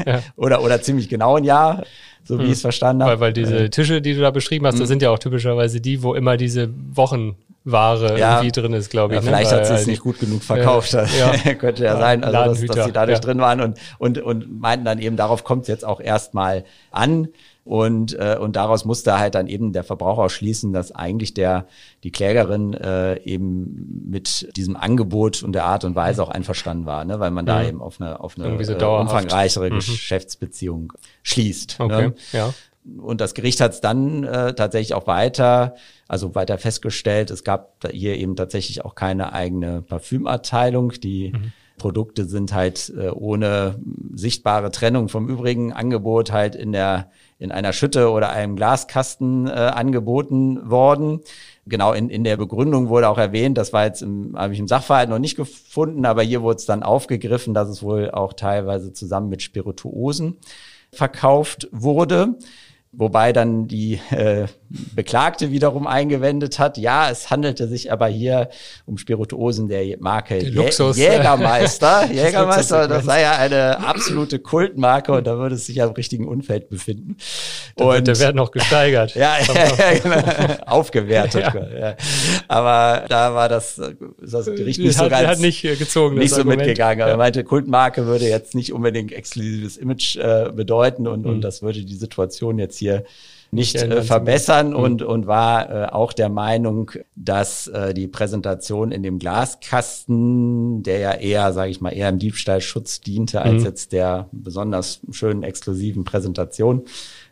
Ja. 0.06 0.20
oder, 0.36 0.62
oder 0.62 0.80
ziemlich 0.82 1.08
genau 1.08 1.36
ein 1.36 1.44
Jahr 1.44 1.82
so 2.26 2.38
wie 2.38 2.42
hm. 2.42 2.46
ich 2.46 2.52
es 2.52 2.60
verstanden 2.60 3.02
habe. 3.02 3.12
Weil, 3.12 3.20
weil 3.20 3.32
diese 3.32 3.64
äh, 3.64 3.70
Tische, 3.70 4.02
die 4.02 4.14
du 4.14 4.20
da 4.20 4.30
beschrieben 4.30 4.66
hast, 4.66 4.74
hm. 4.74 4.80
das 4.80 4.88
sind 4.88 5.02
ja 5.02 5.10
auch 5.10 5.18
typischerweise 5.18 5.80
die, 5.80 6.02
wo 6.02 6.14
immer 6.14 6.36
diese 6.36 6.68
Wochenware 7.66 8.18
ja, 8.18 8.36
irgendwie 8.36 8.60
drin 8.60 8.72
ist, 8.72 8.90
glaube 8.90 9.14
ich. 9.14 9.16
Ja, 9.16 9.20
ne? 9.22 9.26
vielleicht 9.26 9.50
ne? 9.50 9.58
hat 9.58 9.66
sie 9.66 9.74
es 9.74 9.86
nicht 9.86 10.02
gut 10.02 10.18
genug 10.18 10.42
verkauft. 10.42 10.92
Ja, 10.92 11.04
ja. 11.04 11.54
Könnte 11.54 11.84
ja, 11.84 11.98
sein, 11.98 12.24
also 12.24 12.66
dass, 12.66 12.76
dass 12.76 12.86
sie 12.86 12.92
dadurch 12.92 13.20
drin 13.20 13.38
waren 13.38 13.60
und, 13.60 13.78
und, 13.98 14.18
und 14.18 14.60
meinten 14.60 14.84
dann 14.84 14.98
eben, 14.98 15.16
darauf 15.16 15.44
kommt 15.44 15.62
es 15.62 15.68
jetzt 15.68 15.84
auch 15.84 16.00
erstmal 16.00 16.64
an. 16.90 17.28
Und, 17.64 18.16
äh, 18.16 18.36
und 18.40 18.54
daraus 18.54 18.84
musste 18.84 19.18
halt 19.18 19.34
dann 19.34 19.48
eben 19.48 19.72
der 19.72 19.82
Verbraucher 19.82 20.30
schließen, 20.30 20.72
dass 20.72 20.92
eigentlich 20.92 21.34
der, 21.34 21.66
die 22.04 22.12
Klägerin 22.12 22.74
äh, 22.74 23.20
eben 23.24 24.04
mit 24.08 24.56
diesem 24.56 24.76
Angebot 24.76 25.42
und 25.42 25.52
der 25.52 25.64
Art 25.64 25.82
und 25.82 25.96
Weise 25.96 26.22
auch 26.22 26.28
einverstanden 26.28 26.86
war, 26.86 27.04
ne? 27.04 27.18
weil 27.18 27.32
man 27.32 27.44
da 27.44 27.60
mhm. 27.60 27.68
eben 27.68 27.82
auf 27.82 28.00
eine, 28.00 28.20
auf 28.20 28.38
eine 28.38 28.46
äh, 28.54 28.84
umfangreichere 28.84 29.68
mhm. 29.68 29.74
Geschäftsbeziehung 29.74 30.92
schließt. 31.24 31.80
Ne? 31.80 31.84
Okay, 31.84 32.06
ne? 32.06 32.14
ja. 32.30 32.54
Und 32.98 33.20
das 33.20 33.34
Gericht 33.34 33.60
hat 33.60 33.72
es 33.72 33.80
dann 33.80 34.24
äh, 34.24 34.54
tatsächlich 34.54 34.94
auch 34.94 35.06
weiter, 35.06 35.74
also 36.08 36.34
weiter 36.34 36.58
festgestellt, 36.58 37.30
es 37.30 37.44
gab 37.44 37.86
hier 37.90 38.16
eben 38.16 38.36
tatsächlich 38.36 38.84
auch 38.84 38.94
keine 38.94 39.32
eigene 39.32 39.82
Parfümabteilung, 39.82 40.92
die 40.92 41.32
mhm 41.32 41.52
Produkte 41.78 42.24
sind 42.24 42.54
halt 42.54 42.92
äh, 42.96 43.10
ohne 43.10 43.78
sichtbare 44.14 44.70
Trennung 44.70 45.08
vom 45.08 45.28
übrigen 45.28 45.72
Angebot 45.72 46.32
halt 46.32 46.54
in 46.54 46.72
der 46.72 47.10
in 47.38 47.52
einer 47.52 47.74
Schütte 47.74 48.10
oder 48.10 48.30
einem 48.30 48.56
Glaskasten 48.56 49.46
äh, 49.46 49.50
angeboten 49.50 50.70
worden. 50.70 51.20
Genau, 51.66 51.92
in, 51.92 52.08
in 52.08 52.24
der 52.24 52.38
Begründung 52.38 52.88
wurde 52.88 53.08
auch 53.10 53.18
erwähnt, 53.18 53.58
das 53.58 53.72
war 53.74 53.84
jetzt 53.84 54.00
im, 54.00 54.34
habe 54.38 54.54
ich 54.54 54.58
im 54.58 54.68
Sachverhalt 54.68 55.10
noch 55.10 55.18
nicht 55.18 55.36
gefunden, 55.36 56.06
aber 56.06 56.22
hier 56.22 56.40
wurde 56.42 56.56
es 56.56 56.66
dann 56.66 56.82
aufgegriffen, 56.82 57.52
dass 57.52 57.68
es 57.68 57.82
wohl 57.82 58.10
auch 58.10 58.32
teilweise 58.32 58.92
zusammen 58.92 59.28
mit 59.28 59.42
Spirituosen 59.42 60.38
verkauft 60.92 61.68
wurde. 61.72 62.36
Wobei 62.98 63.34
dann 63.34 63.68
die 63.68 64.00
äh, 64.10 64.46
Beklagte 64.94 65.50
wiederum 65.50 65.86
eingewendet 65.86 66.58
hat, 66.58 66.78
ja, 66.78 67.10
es 67.10 67.28
handelte 67.28 67.68
sich 67.68 67.92
aber 67.92 68.06
hier 68.06 68.48
um 68.86 68.96
Spirituosen 68.96 69.68
der 69.68 69.98
Marke 69.98 70.38
Jä 70.38 70.70
Jägermeister. 70.94 72.06
Jägermeister, 72.12 72.88
das 72.88 73.04
sei 73.04 73.20
ja 73.20 73.36
eine 73.36 73.86
absolute 73.86 74.38
Kultmarke 74.38 75.12
und 75.12 75.26
da 75.26 75.36
würde 75.36 75.56
es 75.56 75.66
sich 75.66 75.76
ja 75.76 75.86
im 75.86 75.92
richtigen 75.92 76.26
Umfeld 76.26 76.70
befinden. 76.70 77.18
Und 77.74 77.86
wird 77.86 78.06
der 78.06 78.18
Wert 78.18 78.34
noch 78.34 78.50
gesteigert. 78.50 79.14
ja, 79.14 79.36
ja, 79.40 79.98
genau. 80.02 80.62
aufgewertet. 80.64 81.52
Ja. 81.54 81.78
Ja. 81.78 81.96
Aber 82.48 83.04
da 83.10 83.34
war 83.34 83.50
das, 83.50 83.78
das 84.22 84.46
Gericht 84.46 84.80
nicht 84.80 84.96
hat, 84.96 85.04
so 85.04 85.10
ganz, 85.10 85.28
hat 85.28 85.40
nicht 85.40 85.60
gezogen, 85.60 86.16
nicht 86.16 86.30
so 86.30 86.36
Argument. 86.36 86.60
mitgegangen. 86.60 87.02
Aber 87.02 87.10
er 87.10 87.18
meinte, 87.18 87.44
Kultmarke 87.44 88.06
würde 88.06 88.26
jetzt 88.26 88.54
nicht 88.54 88.72
unbedingt 88.72 89.12
exklusives 89.12 89.76
Image 89.76 90.16
äh, 90.16 90.50
bedeuten 90.50 91.06
und, 91.06 91.24
mhm. 91.24 91.30
und 91.30 91.40
das 91.42 91.60
würde 91.60 91.84
die 91.84 91.94
Situation 91.94 92.58
jetzt 92.58 92.78
hier 92.78 92.85
nicht 93.50 93.76
äh, 93.76 94.02
verbessern 94.02 94.70
mhm. 94.70 94.76
und, 94.76 95.02
und 95.02 95.26
war 95.26 95.70
äh, 95.70 95.86
auch 95.86 96.12
der 96.12 96.28
Meinung, 96.28 96.90
dass 97.14 97.68
äh, 97.68 97.94
die 97.94 98.08
Präsentation 98.08 98.92
in 98.92 99.02
dem 99.02 99.18
Glaskasten, 99.18 100.82
der 100.82 100.98
ja 100.98 101.12
eher, 101.12 101.52
sage 101.52 101.70
ich 101.70 101.80
mal, 101.80 101.90
eher 101.90 102.08
im 102.08 102.18
Diebstahlschutz 102.18 103.00
diente, 103.00 103.42
als 103.42 103.60
mhm. 103.60 103.64
jetzt 103.64 103.92
der 103.92 104.28
besonders 104.32 105.00
schönen 105.10 105.42
exklusiven 105.42 106.04
Präsentation 106.04 106.84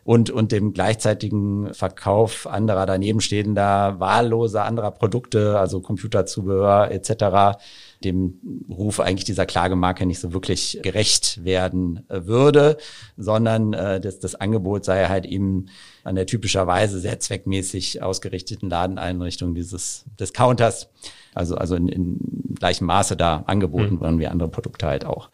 und, 0.03 0.29
und 0.29 0.51
dem 0.51 0.73
gleichzeitigen 0.73 1.73
Verkauf 1.73 2.47
anderer 2.47 2.85
danebenstehender, 2.85 3.99
wahlloser 3.99 4.65
anderer 4.65 4.91
Produkte, 4.91 5.59
also 5.59 5.81
Computerzubehör 5.81 6.91
etc., 6.91 7.59
dem 8.03 8.39
Ruf 8.69 8.99
eigentlich 8.99 9.25
dieser 9.25 9.45
Klagemarke 9.45 10.05
nicht 10.05 10.19
so 10.19 10.33
wirklich 10.33 10.79
gerecht 10.83 11.43
werden 11.43 12.03
äh, 12.09 12.25
würde, 12.25 12.77
sondern 13.17 13.73
äh, 13.73 13.99
das, 13.99 14.19
das 14.19 14.35
Angebot 14.35 14.85
sei 14.85 15.07
halt 15.07 15.25
eben 15.25 15.67
an 16.03 16.15
der 16.15 16.25
typischerweise 16.25 16.99
sehr 16.99 17.19
zweckmäßig 17.19 18.01
ausgerichteten 18.01 18.69
Ladeneinrichtung 18.69 19.55
dieses 19.55 20.05
Discounters, 20.19 20.89
also, 21.33 21.55
also 21.55 21.75
in, 21.75 21.87
in 21.87 22.19
gleichem 22.59 22.87
Maße 22.87 23.17
da 23.17 23.43
angeboten 23.47 23.95
mhm. 23.95 23.99
worden 23.99 24.19
wie 24.19 24.27
andere 24.27 24.49
Produkte 24.49 24.85
halt 24.85 25.05
auch. 25.05 25.29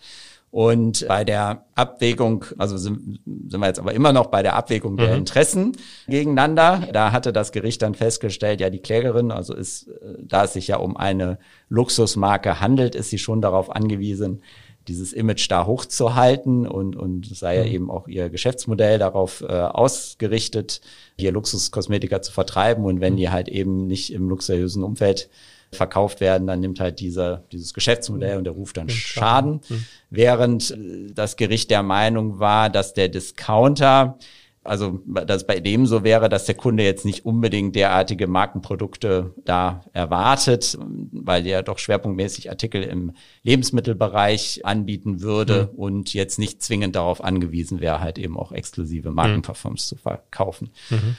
Und 0.52 1.08
bei 1.08 1.24
der 1.24 1.64
Abwägung, 1.76 2.44
also 2.58 2.76
sind, 2.76 3.22
sind 3.48 3.60
wir 3.60 3.68
jetzt 3.68 3.80
aber 3.80 3.94
immer 3.94 4.12
noch 4.12 4.28
bei 4.28 4.44
der 4.44 4.58
Abwägung 4.58 4.98
der 4.98 5.12
mhm. 5.12 5.20
Interessen 5.20 5.78
gegeneinander. 6.10 6.90
Da 6.92 7.14
hatte 7.14 7.32
das 7.32 7.54
Gericht 7.54 7.82
dann 7.82 7.96
festgestellt, 7.96 8.60
ja, 8.60 8.70
die 8.70 8.80
Klägerin, 8.80 9.32
also 9.32 9.56
ist, 9.56 9.90
da 10.20 10.44
es 10.44 10.54
sich 10.54 10.68
ja 10.68 10.76
um 10.76 10.98
eine 10.98 11.40
Luxusmarke 11.70 12.60
handelt, 12.60 12.96
ist 12.96 13.10
sie 13.10 13.18
schon 13.18 13.42
darauf 13.42 13.74
angewiesen, 13.74 14.42
dieses 14.90 15.14
Image 15.14 15.50
da 15.50 15.66
hochzuhalten 15.66 16.68
und, 16.68 16.98
und 16.98 17.26
sei 17.26 17.58
ja 17.58 17.64
mhm. 17.64 17.72
eben 17.72 17.92
auch 17.92 18.08
ihr 18.10 18.30
Geschäftsmodell 18.30 19.00
darauf 19.00 19.42
äh, 19.42 19.46
ausgerichtet, 19.46 20.82
hier 21.18 21.32
Luxuskosmetika 21.32 22.22
zu 22.22 22.34
vertreiben 22.34 22.84
und 22.84 23.00
wenn 23.00 23.14
mhm. 23.14 23.18
die 23.18 23.30
halt 23.30 23.48
eben 23.48 23.88
nicht 23.88 24.12
im 24.12 24.28
luxuriösen 24.28 24.84
Umfeld 24.84 25.30
verkauft 25.74 26.20
werden, 26.20 26.48
dann 26.48 26.60
nimmt 26.60 26.80
halt 26.80 27.00
dieser, 27.00 27.44
dieses 27.52 27.74
Geschäftsmodell 27.74 28.38
und 28.38 28.44
der 28.44 28.54
Ruf 28.54 28.74
dann 28.74 28.90
Schaden. 28.90 29.62
Mhm. 29.70 29.86
Während 30.10 30.72
äh, 30.72 31.14
das 31.14 31.38
Gericht 31.38 31.72
der 31.72 31.84
Meinung 31.84 32.40
war, 32.40 32.70
dass 32.70 32.94
der 32.94 33.10
Discounter 33.10 34.18
also, 34.64 35.02
dass 35.08 35.48
bei 35.48 35.60
dem 35.60 35.88
so 35.88 36.04
wäre, 36.04 36.30
dass 36.30 36.46
der 36.46 36.54
Kunde 36.54 36.84
jetzt 36.84 37.04
nicht 37.04 37.26
unbedingt 37.26 37.76
derartige 37.76 38.28
Markenprodukte 38.28 39.34
da 39.44 39.84
erwartet, 39.92 40.78
weil 41.12 41.42
der 41.42 41.64
doch 41.64 41.80
schwerpunktmäßig 41.80 42.52
Artikel 42.52 42.84
im 42.84 43.14
Lebensmittelbereich 43.42 44.64
anbieten 44.64 45.22
würde 45.22 45.70
mhm. 45.72 45.80
und 45.80 46.14
jetzt 46.14 46.38
nicht 46.38 46.62
zwingend 46.62 46.96
darauf 46.96 47.24
angewiesen 47.24 47.82
wäre, 47.82 48.02
halt 48.02 48.20
eben 48.20 48.38
auch 48.38 48.52
exklusive 48.52 49.10
Markenparfums 49.10 49.84
mhm. 49.84 49.88
zu 49.88 50.02
verkaufen. 50.04 50.70
Mhm. 50.92 51.16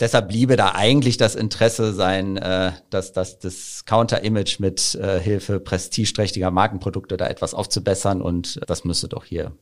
Deshalb 0.00 0.28
bliebe 0.28 0.56
da 0.56 0.72
eigentlich 0.74 1.18
das 1.18 1.36
Interesse 1.36 1.92
sein, 1.92 2.36
äh, 2.36 2.72
dass, 2.90 3.12
dass 3.12 3.38
das 3.38 3.84
Counter-Image 3.84 4.58
mit 4.58 4.96
äh, 4.96 5.20
Hilfe 5.20 5.60
prestigeträchtiger 5.60 6.50
Markenprodukte 6.50 7.16
da 7.16 7.28
etwas 7.28 7.54
aufzubessern 7.54 8.20
und 8.20 8.60
das 8.66 8.84
müsste 8.84 9.08
doch 9.08 9.24
hier 9.24 9.52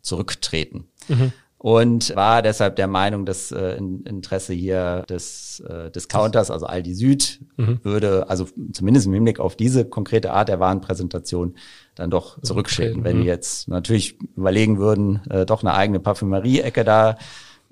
zurücktreten. 0.00 0.86
Mhm. 1.08 1.32
Und 1.58 2.16
war 2.16 2.40
deshalb 2.40 2.76
der 2.76 2.86
Meinung, 2.86 3.26
dass 3.26 3.52
äh, 3.52 3.74
Interesse 3.74 4.54
hier 4.54 5.04
des 5.10 5.60
äh, 5.60 5.90
Discounters, 5.90 6.50
also 6.50 6.64
Aldi 6.64 6.94
Süd, 6.94 7.40
mhm. 7.58 7.80
würde, 7.82 8.30
also 8.30 8.46
zumindest 8.72 9.06
im 9.06 9.12
Hinblick 9.12 9.40
auf 9.40 9.56
diese 9.56 9.84
konkrete 9.84 10.32
Art 10.32 10.48
der 10.48 10.58
Warenpräsentation, 10.58 11.56
dann 11.96 12.10
doch 12.10 12.40
zurücktreten. 12.40 13.04
Wenn 13.04 13.16
die 13.16 13.22
mhm. 13.24 13.28
jetzt 13.28 13.68
natürlich 13.68 14.18
überlegen 14.36 14.78
würden, 14.78 15.20
äh, 15.28 15.44
doch 15.44 15.62
eine 15.62 15.74
eigene 15.74 16.00
Parfümerie-Ecke 16.00 16.82
da 16.82 17.18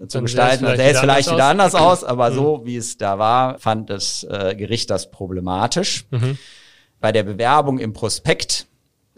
zu 0.06 0.22
gestalten. 0.22 0.66
Sähe 0.66 0.92
es 0.92 1.00
vielleicht 1.00 1.30
wieder 1.30 1.46
anders 1.46 1.74
aus, 1.74 2.04
aber 2.04 2.30
mhm. 2.30 2.34
so 2.34 2.61
wie 2.64 2.76
es 2.76 2.96
da 2.98 3.18
war, 3.18 3.58
fand 3.58 3.90
das 3.90 4.24
äh, 4.24 4.54
Gericht 4.54 4.90
das 4.90 5.11
problematisch. 5.11 6.06
Mhm. 6.11 6.38
Bei 7.00 7.12
der 7.12 7.24
Bewerbung 7.24 7.78
im 7.78 7.92
Prospekt 7.92 8.66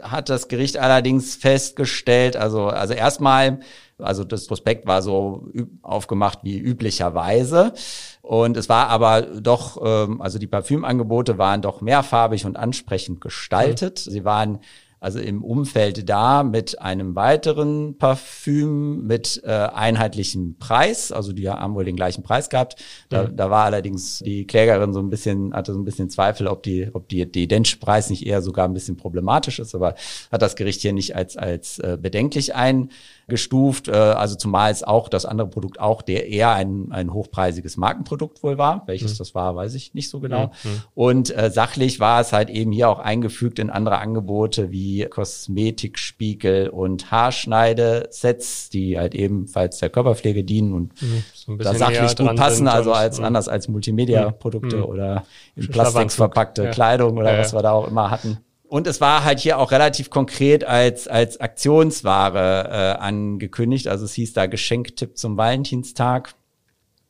hat 0.00 0.30
das 0.30 0.48
Gericht 0.48 0.78
allerdings 0.78 1.36
festgestellt, 1.36 2.36
also, 2.36 2.68
also 2.68 2.94
erstmal, 2.94 3.60
also 3.98 4.24
das 4.24 4.46
Prospekt 4.46 4.86
war 4.86 5.02
so 5.02 5.48
aufgemacht 5.82 6.40
wie 6.42 6.58
üblicherweise. 6.58 7.74
Und 8.22 8.56
es 8.56 8.68
war 8.68 8.88
aber 8.88 9.22
doch, 9.22 9.78
ähm, 9.84 10.20
also 10.22 10.38
die 10.38 10.46
Parfümangebote 10.46 11.36
waren 11.36 11.62
doch 11.62 11.80
mehrfarbig 11.80 12.46
und 12.46 12.56
ansprechend 12.56 13.20
gestaltet. 13.20 14.06
Mhm. 14.06 14.10
Sie 14.10 14.24
waren 14.24 14.58
also 15.00 15.18
im 15.18 15.42
Umfeld 15.42 16.08
da 16.08 16.42
mit 16.42 16.80
einem 16.80 17.16
weiteren 17.16 17.96
Parfüm 17.96 19.06
mit 19.06 19.42
äh, 19.44 19.50
einheitlichem 19.50 20.56
Preis. 20.58 21.10
Also 21.10 21.32
die 21.32 21.48
haben 21.48 21.74
wohl 21.74 21.84
den 21.84 21.96
gleichen 21.96 22.22
Preis 22.22 22.50
gehabt. 22.50 22.76
Da, 23.08 23.24
mhm. 23.24 23.36
da 23.36 23.50
war 23.50 23.64
allerdings 23.64 24.18
die 24.18 24.46
Klägerin 24.46 24.92
so 24.92 25.00
ein 25.00 25.08
bisschen, 25.08 25.54
hatte 25.54 25.72
so 25.72 25.78
ein 25.78 25.84
bisschen 25.84 26.10
Zweifel, 26.10 26.46
ob 26.46 26.62
die, 26.62 26.90
ob 26.92 27.08
die, 27.08 27.30
die 27.30 27.48
Densch-Preis 27.48 28.10
nicht 28.10 28.26
eher 28.26 28.42
sogar 28.42 28.68
ein 28.68 28.74
bisschen 28.74 28.98
problematisch 28.98 29.58
ist, 29.58 29.74
aber 29.74 29.94
hat 30.30 30.42
das 30.42 30.54
Gericht 30.54 30.82
hier 30.82 30.92
nicht 30.92 31.16
als, 31.16 31.36
als 31.36 31.78
äh, 31.78 31.96
bedenklich 32.00 32.54
ein 32.54 32.90
gestuft, 33.30 33.88
äh, 33.88 33.92
also 33.92 34.34
zumal 34.34 34.70
es 34.70 34.82
auch 34.82 35.08
das 35.08 35.24
andere 35.24 35.48
Produkt 35.48 35.80
auch 35.80 36.02
der 36.02 36.28
eher 36.28 36.50
ein, 36.52 36.88
ein 36.90 37.14
hochpreisiges 37.14 37.78
Markenprodukt 37.78 38.42
wohl 38.42 38.58
war. 38.58 38.82
Welches 38.86 39.14
mhm. 39.14 39.18
das 39.18 39.34
war, 39.34 39.56
weiß 39.56 39.74
ich 39.74 39.94
nicht 39.94 40.10
so 40.10 40.20
genau. 40.20 40.46
Mhm. 40.64 40.82
Und 40.94 41.36
äh, 41.36 41.50
sachlich 41.50 42.00
war 42.00 42.20
es 42.20 42.34
halt 42.34 42.50
eben 42.50 42.72
hier 42.72 42.90
auch 42.90 42.98
eingefügt 42.98 43.58
in 43.58 43.70
andere 43.70 43.98
Angebote 43.98 44.70
wie 44.70 44.89
Kosmetikspiegel 45.08 46.68
und 46.68 47.10
Haarschneidesets, 47.10 48.70
die 48.70 48.98
halt 48.98 49.14
ebenfalls 49.14 49.78
der 49.78 49.90
Körperpflege 49.90 50.44
dienen 50.44 50.72
und 50.74 51.02
mhm. 51.02 51.22
so 51.34 51.56
da 51.56 51.74
sachlich 51.74 52.16
gut 52.16 52.36
passen, 52.36 52.68
also 52.68 52.92
als 52.92 53.20
anders 53.20 53.48
als 53.48 53.68
Multimedia-Produkte 53.68 54.78
mhm. 54.78 54.84
oder 54.84 55.24
in 55.56 55.68
Plastik 55.68 56.12
verpackte 56.12 56.64
ja. 56.64 56.70
Kleidung 56.70 57.16
oder 57.16 57.32
ja, 57.32 57.38
was 57.38 57.52
wir 57.52 57.62
da 57.62 57.72
auch 57.72 57.88
immer 57.88 58.10
hatten. 58.10 58.38
Und 58.70 58.86
es 58.86 59.00
war 59.00 59.24
halt 59.24 59.40
hier 59.40 59.58
auch 59.58 59.72
relativ 59.72 60.10
konkret 60.10 60.62
als, 60.62 61.08
als 61.08 61.40
Aktionsware 61.40 62.68
äh, 62.70 63.00
angekündigt. 63.00 63.88
Also 63.88 64.04
es 64.04 64.12
hieß 64.12 64.32
da 64.32 64.46
Geschenktipp 64.46 65.18
zum 65.18 65.36
Valentinstag. 65.36 66.34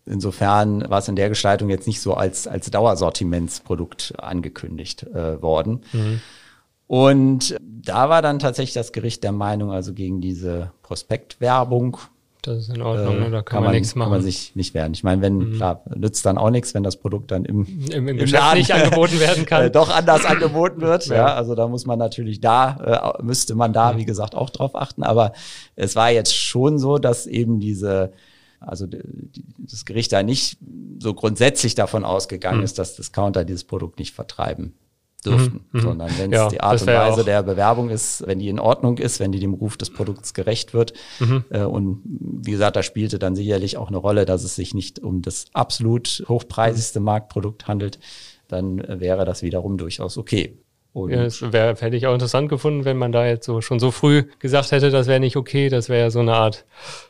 Insofern 0.07 0.89
war 0.89 1.01
es 1.01 1.09
in 1.09 1.17
der 1.17 1.29
Gestaltung 1.29 1.69
jetzt 1.69 1.87
nicht 1.87 2.01
so 2.01 2.15
als, 2.15 2.47
als 2.47 2.71
Dauersortimentsprodukt 2.71 4.15
angekündigt 4.19 5.03
äh, 5.03 5.43
worden. 5.43 5.83
Mhm. 5.93 6.21
Und 6.91 7.55
da 7.61 8.09
war 8.09 8.21
dann 8.21 8.41
tatsächlich 8.41 8.75
das 8.75 8.91
Gericht 8.91 9.23
der 9.23 9.31
Meinung, 9.31 9.71
also 9.71 9.95
gegen 9.95 10.21
diese 10.21 10.73
Prospektwerbung 10.83 11.99
das 12.43 12.59
ist 12.59 12.75
in 12.75 12.83
Ordnung, 12.83 13.17
äh, 13.17 13.21
ne? 13.21 13.31
da 13.31 13.43
kann, 13.43 13.59
kann 13.59 13.65
man, 13.65 13.73
nichts 13.75 13.95
machen. 13.95 14.07
Kann 14.07 14.19
man 14.19 14.23
sich 14.23 14.57
nicht 14.57 14.75
wehren. 14.75 14.93
Ich 14.93 15.05
meine, 15.05 15.23
wenn, 15.23 15.37
mhm. 15.37 15.53
klar, 15.53 15.85
nützt 15.95 16.27
dann 16.27 16.37
auch 16.37 16.51
nichts, 16.51 16.75
wenn 16.75 16.83
das 16.83 16.97
Produkt 16.97 17.31
dann 17.31 17.45
im, 17.45 17.65
Im, 17.93 18.09
im, 18.09 18.17
Geschäft 18.17 18.43
Laden, 18.43 18.59
nicht 18.59 18.73
angeboten 18.75 19.21
werden 19.21 19.47
kann. 19.47 19.67
Äh, 19.67 19.71
doch 19.71 19.89
anders 19.89 20.25
angeboten 20.25 20.81
wird. 20.81 21.07
ja. 21.07 21.15
ja. 21.15 21.35
also 21.35 21.55
da 21.55 21.69
muss 21.69 21.87
man 21.87 22.01
natürlich 22.01 22.41
da, 22.41 23.15
äh, 23.19 23.23
müsste 23.23 23.55
man 23.55 23.73
da, 23.73 23.93
mhm. 23.93 23.99
wie 23.99 24.05
gesagt, 24.05 24.35
auch 24.35 24.51
drauf 24.51 24.75
achten. 24.75 25.05
Aber 25.05 25.33
es 25.77 25.95
war 25.95 26.11
jetzt 26.11 26.35
schon 26.35 26.81
so, 26.81 26.99
dass 26.99 27.29
eben 27.29 27.61
diese, 27.61 28.11
also 28.59 28.89
das 29.59 29.85
Gericht 29.85 30.13
da 30.13 30.25
nicht 30.25 30.59
so 30.99 31.15
grundsätzlich 31.15 31.77
davon 31.77 32.05
ausgegangen 32.05 32.59
mhm. 32.59 32.65
ist, 32.65 32.81
dass 32.81 32.97
Discounter 32.97 33.45
dieses 33.45 33.63
Produkt 33.63 34.01
nicht 34.01 34.13
vertreiben 34.13 34.75
dürften, 35.21 35.65
mhm, 35.73 35.81
mhm. 35.81 35.83
sondern 35.83 36.11
wenn 36.19 36.33
es 36.33 36.39
ja, 36.39 36.49
die 36.49 36.61
Art 36.61 36.81
und 36.81 36.87
Weise 36.89 37.25
der 37.25 37.43
Bewerbung 37.43 37.91
ist, 37.91 38.27
wenn 38.27 38.39
die 38.39 38.49
in 38.49 38.59
Ordnung 38.59 38.99
ist, 38.99 39.21
wenn 39.21 39.33
die 39.33 39.41
dem 39.41 39.55
Ruf 39.55 39.77
des 39.77 39.91
Produkts 39.91 40.35
gerecht 40.35 40.75
wird. 40.75 40.93
Mhm. 41.19 41.45
Äh, 41.51 41.63
und 41.63 42.03
wie 42.05 42.53
gesagt, 42.53 42.77
da 42.77 42.83
spielte 42.83 43.19
dann 43.19 43.37
sicherlich 43.37 43.77
auch 43.77 43.89
eine 43.89 43.99
Rolle, 43.99 44.25
dass 44.25 44.45
es 44.45 44.55
sich 44.55 44.75
nicht 44.75 44.99
um 44.99 45.23
das 45.23 45.47
absolut 45.53 46.25
hochpreisigste 46.29 47.01
Marktprodukt 47.01 47.69
handelt, 47.69 47.99
dann 48.49 48.83
wäre 49.01 49.25
das 49.25 49.43
wiederum 49.43 49.79
durchaus 49.79 50.19
okay. 50.19 50.57
Und 50.93 51.11
ja, 51.11 51.23
das 51.23 51.41
wär, 51.53 51.77
hätte 51.77 51.97
ich 51.97 52.07
auch 52.09 52.15
interessant 52.15 52.49
gefunden, 52.49 52.85
wenn 52.85 52.97
man 52.97 53.13
da 53.13 53.25
jetzt 53.25 53.47
so 53.47 53.61
schon 53.61 53.79
so 53.79 53.93
früh 53.93 54.25
gesagt 54.41 54.73
hätte, 54.73 54.91
das 54.91 55.07
wäre 55.07 55.21
nicht 55.21 55.37
okay. 55.37 55.69
Das 55.69 55.89
wäre 55.89 56.01
ja 56.01 56.11
so 56.11 56.19
eine 56.19 56.35
Art 56.35 56.65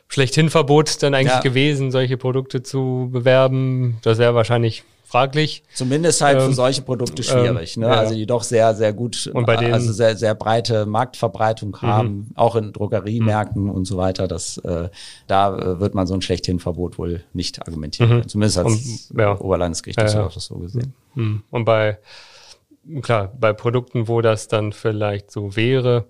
Schlechthinverbot 0.07 1.01
dann 1.01 1.15
eigentlich 1.15 1.33
ja. 1.33 1.39
gewesen, 1.39 1.89
solche 1.89 2.17
Produkte 2.17 2.61
zu 2.61 3.09
bewerben. 3.11 3.97
Das 4.03 4.19
wäre 4.19 4.35
wahrscheinlich 4.35 4.83
fraglich. 5.11 5.63
Zumindest 5.73 6.21
halt 6.21 6.39
ähm, 6.39 6.47
für 6.47 6.53
solche 6.53 6.81
Produkte 6.81 7.21
schwierig, 7.21 7.75
ähm, 7.75 7.83
ne? 7.83 7.89
Ja. 7.89 7.93
Also 7.95 8.15
die 8.15 8.25
doch 8.25 8.43
sehr, 8.43 8.73
sehr 8.75 8.93
gut, 8.93 9.29
und 9.33 9.45
bei 9.45 9.57
denen, 9.57 9.73
also 9.73 9.91
sehr, 9.91 10.15
sehr 10.15 10.35
breite 10.35 10.85
Marktverbreitung 10.85 11.81
haben, 11.81 12.07
mhm. 12.07 12.27
auch 12.35 12.55
in 12.55 12.71
Drogeriemärkten 12.71 13.63
mhm. 13.63 13.71
und 13.71 13.85
so 13.85 13.97
weiter. 13.97 14.27
Das, 14.27 14.57
äh, 14.59 14.89
da 15.27 15.57
äh, 15.57 15.79
wird 15.79 15.95
man 15.95 16.07
so 16.07 16.13
ein 16.13 16.21
Schlechthinverbot 16.21 16.97
wohl 16.97 17.23
nicht 17.33 17.61
argumentieren. 17.61 18.17
Mhm. 18.17 18.27
Zumindest 18.27 18.57
als 18.59 19.09
und, 19.11 19.19
ja. 19.19 19.39
Oberlandesgericht 19.39 19.99
ja, 19.99 20.07
ja. 20.07 20.29
das 20.33 20.45
so 20.45 20.55
gesehen. 20.55 20.93
Mhm. 21.15 21.43
Und 21.51 21.65
bei 21.65 21.99
klar, 23.01 23.31
bei 23.37 23.51
Produkten, 23.53 24.07
wo 24.07 24.21
das 24.21 24.47
dann 24.47 24.71
vielleicht 24.71 25.29
so 25.29 25.55
wäre, 25.55 26.05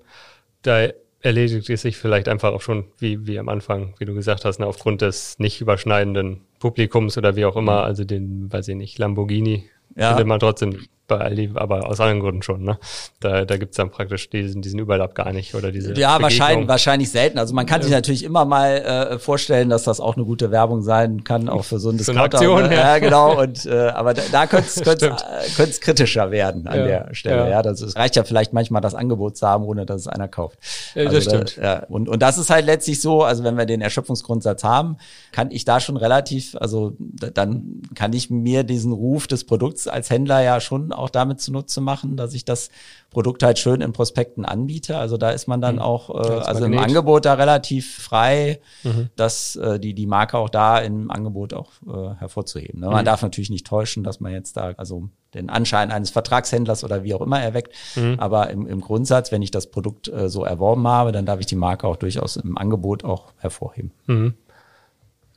da 0.62 0.90
erledigt 1.22 1.70
es 1.70 1.82
sich 1.82 1.98
vielleicht 1.98 2.28
einfach 2.28 2.54
auch 2.54 2.62
schon, 2.62 2.86
wie, 2.98 3.28
wie 3.28 3.40
am 3.40 3.50
Anfang, 3.50 3.94
wie 4.00 4.06
du 4.06 4.14
gesagt 4.14 4.46
hast, 4.46 4.60
ne, 4.60 4.66
aufgrund 4.66 5.02
des 5.02 5.38
nicht 5.40 5.62
überschneidenden 5.62 6.42
Publikums 6.60 7.18
oder 7.18 7.36
wie 7.36 7.46
auch 7.46 7.56
immer, 7.56 7.84
also 7.84 8.04
den, 8.04 8.52
weiß 8.52 8.68
ich 8.70 8.76
nicht, 8.76 8.98
Lamborghini, 8.98 9.70
ja. 9.96 10.10
findet 10.10 10.28
man 10.28 10.40
trotzdem 10.40 10.80
bei 11.12 11.18
Aldi, 11.18 11.52
aber 11.56 11.88
aus 11.88 12.00
anderen 12.00 12.22
Gründen 12.22 12.42
schon. 12.42 12.64
Ne? 12.64 12.78
Da, 13.20 13.44
da 13.44 13.58
gibt 13.58 13.72
es 13.72 13.78
dann 13.78 13.92
praktisch 13.92 14.30
diesen, 14.30 14.62
diesen 14.62 14.80
Überlapp 14.80 15.14
gar 15.14 15.34
nicht 15.34 15.54
oder 15.56 15.72
diese. 15.72 15.94
Ja, 15.94 16.22
wahrscheinlich, 16.22 16.68
wahrscheinlich 16.70 17.12
selten. 17.12 17.38
Also 17.38 17.54
man 17.54 17.66
kann 17.66 17.82
sich 17.82 17.92
natürlich 17.92 18.24
immer 18.24 18.46
mal 18.46 18.78
äh, 18.78 19.20
vorstellen, 19.20 19.70
dass 19.70 19.84
das 19.84 20.00
auch 20.00 20.16
eine 20.16 20.24
gute 20.24 20.52
Werbung 20.52 20.82
sein 20.82 21.26
kann, 21.26 21.50
auch 21.50 21.66
für 21.66 21.80
so 21.80 21.90
ein 21.90 21.98
Discounter. 21.98 22.24
Aktion, 22.24 22.64
ne? 22.64 22.76
ja. 22.76 22.94
ja. 22.94 23.00
genau. 23.00 23.42
Und 23.42 23.66
äh, 23.66 23.90
aber 23.90 24.14
da, 24.14 24.22
da 24.32 24.48
könnte 24.48 24.68
es 24.68 24.78
äh, 24.80 25.80
kritischer 25.82 26.32
werden 26.32 26.66
an 26.68 26.80
ja, 26.80 26.86
der 26.86 27.14
Stelle. 27.14 27.44
Ja, 27.44 27.50
ja 27.50 27.62
das, 27.62 27.82
es 27.82 27.98
reicht 27.98 28.16
ja 28.16 28.24
vielleicht 28.24 28.54
manchmal 28.54 28.82
das 28.82 28.96
Angebot 28.96 29.36
zu 29.36 29.46
haben, 29.46 29.66
ohne 29.66 29.86
dass 29.86 30.02
es 30.02 30.08
einer 30.08 30.30
kauft. 30.30 30.60
Ja, 30.96 31.04
also 31.04 31.16
das 31.16 31.24
stimmt. 31.26 31.58
Da, 31.58 31.64
ja. 31.64 31.86
Und, 31.90 32.08
und 32.08 32.22
das 32.22 32.38
ist 32.38 32.50
halt 32.50 32.66
letztlich 32.66 33.02
so, 33.02 33.24
also 33.24 33.44
wenn 33.44 33.58
wir 33.58 33.66
den 33.66 33.82
Erschöpfungsgrundsatz 33.82 34.64
haben, 34.64 34.96
kann 35.34 35.52
ich 35.52 35.66
da 35.66 35.82
schon 35.82 35.98
relativ, 35.98 36.56
also 36.56 36.94
dann 36.98 37.82
kann 37.96 38.14
ich 38.14 38.30
mir 38.30 38.64
diesen 38.64 38.94
Ruf 38.94 39.28
des 39.28 39.44
Produkts 39.44 39.90
als 39.90 40.10
Händler 40.10 40.42
ja 40.42 40.62
schon 40.62 40.94
auch 41.02 41.10
damit 41.10 41.42
zunutze 41.42 41.82
machen, 41.82 42.16
dass 42.18 42.34
ich 42.34 42.46
das 42.46 42.70
Produkt 43.10 43.44
halt 43.44 43.60
schön 43.60 43.82
in 43.82 43.92
Prospekten 43.92 44.46
anbiete. 44.46 44.98
Also 44.98 45.18
da 45.18 45.32
ist 45.32 45.48
man 45.48 45.62
dann 45.62 45.76
mhm. 45.76 45.82
auch, 45.82 46.10
äh, 46.10 46.40
also 46.40 46.66
im 46.66 46.78
Angebot 46.78 47.26
da 47.26 47.34
relativ 47.34 47.96
frei, 47.98 48.60
mhm. 48.84 49.10
dass 49.16 49.56
äh, 49.56 49.80
die, 49.80 49.94
die 49.94 50.06
Marke 50.06 50.38
auch 50.38 50.50
da 50.50 50.80
im 50.80 51.12
Angebot 51.12 51.54
auch 51.54 51.72
äh, 51.86 52.16
hervorzuheben. 52.16 52.80
Ne? 52.80 52.88
Man 52.88 53.02
mhm. 53.02 53.06
darf 53.06 53.22
natürlich 53.22 53.50
nicht 53.50 53.68
täuschen, 53.68 54.04
dass 54.04 54.20
man 54.20 54.32
jetzt 54.32 54.58
da, 54.58 54.74
also 54.78 55.10
den 55.34 55.50
Anschein 55.50 55.92
eines 55.92 56.10
Vertragshändlers 56.10 56.84
oder 56.84 57.04
wie 57.04 57.14
auch 57.14 57.22
immer 57.22 57.42
erweckt. 57.42 57.74
Mhm. 57.96 58.16
Aber 58.20 58.50
im, 58.50 58.68
im 58.68 58.82
Grundsatz, 58.82 59.32
wenn 59.32 59.42
ich 59.42 59.52
das 59.52 59.72
Produkt 59.72 60.08
äh, 60.08 60.30
so 60.30 60.44
erworben 60.44 60.88
habe, 60.88 61.12
dann 61.12 61.26
darf 61.26 61.40
ich 61.40 61.46
die 61.46 61.56
Marke 61.56 61.88
auch 61.88 61.96
durchaus 61.98 62.38
im 62.38 62.58
Angebot 62.58 63.04
auch 63.04 63.34
hervorheben. 63.38 63.92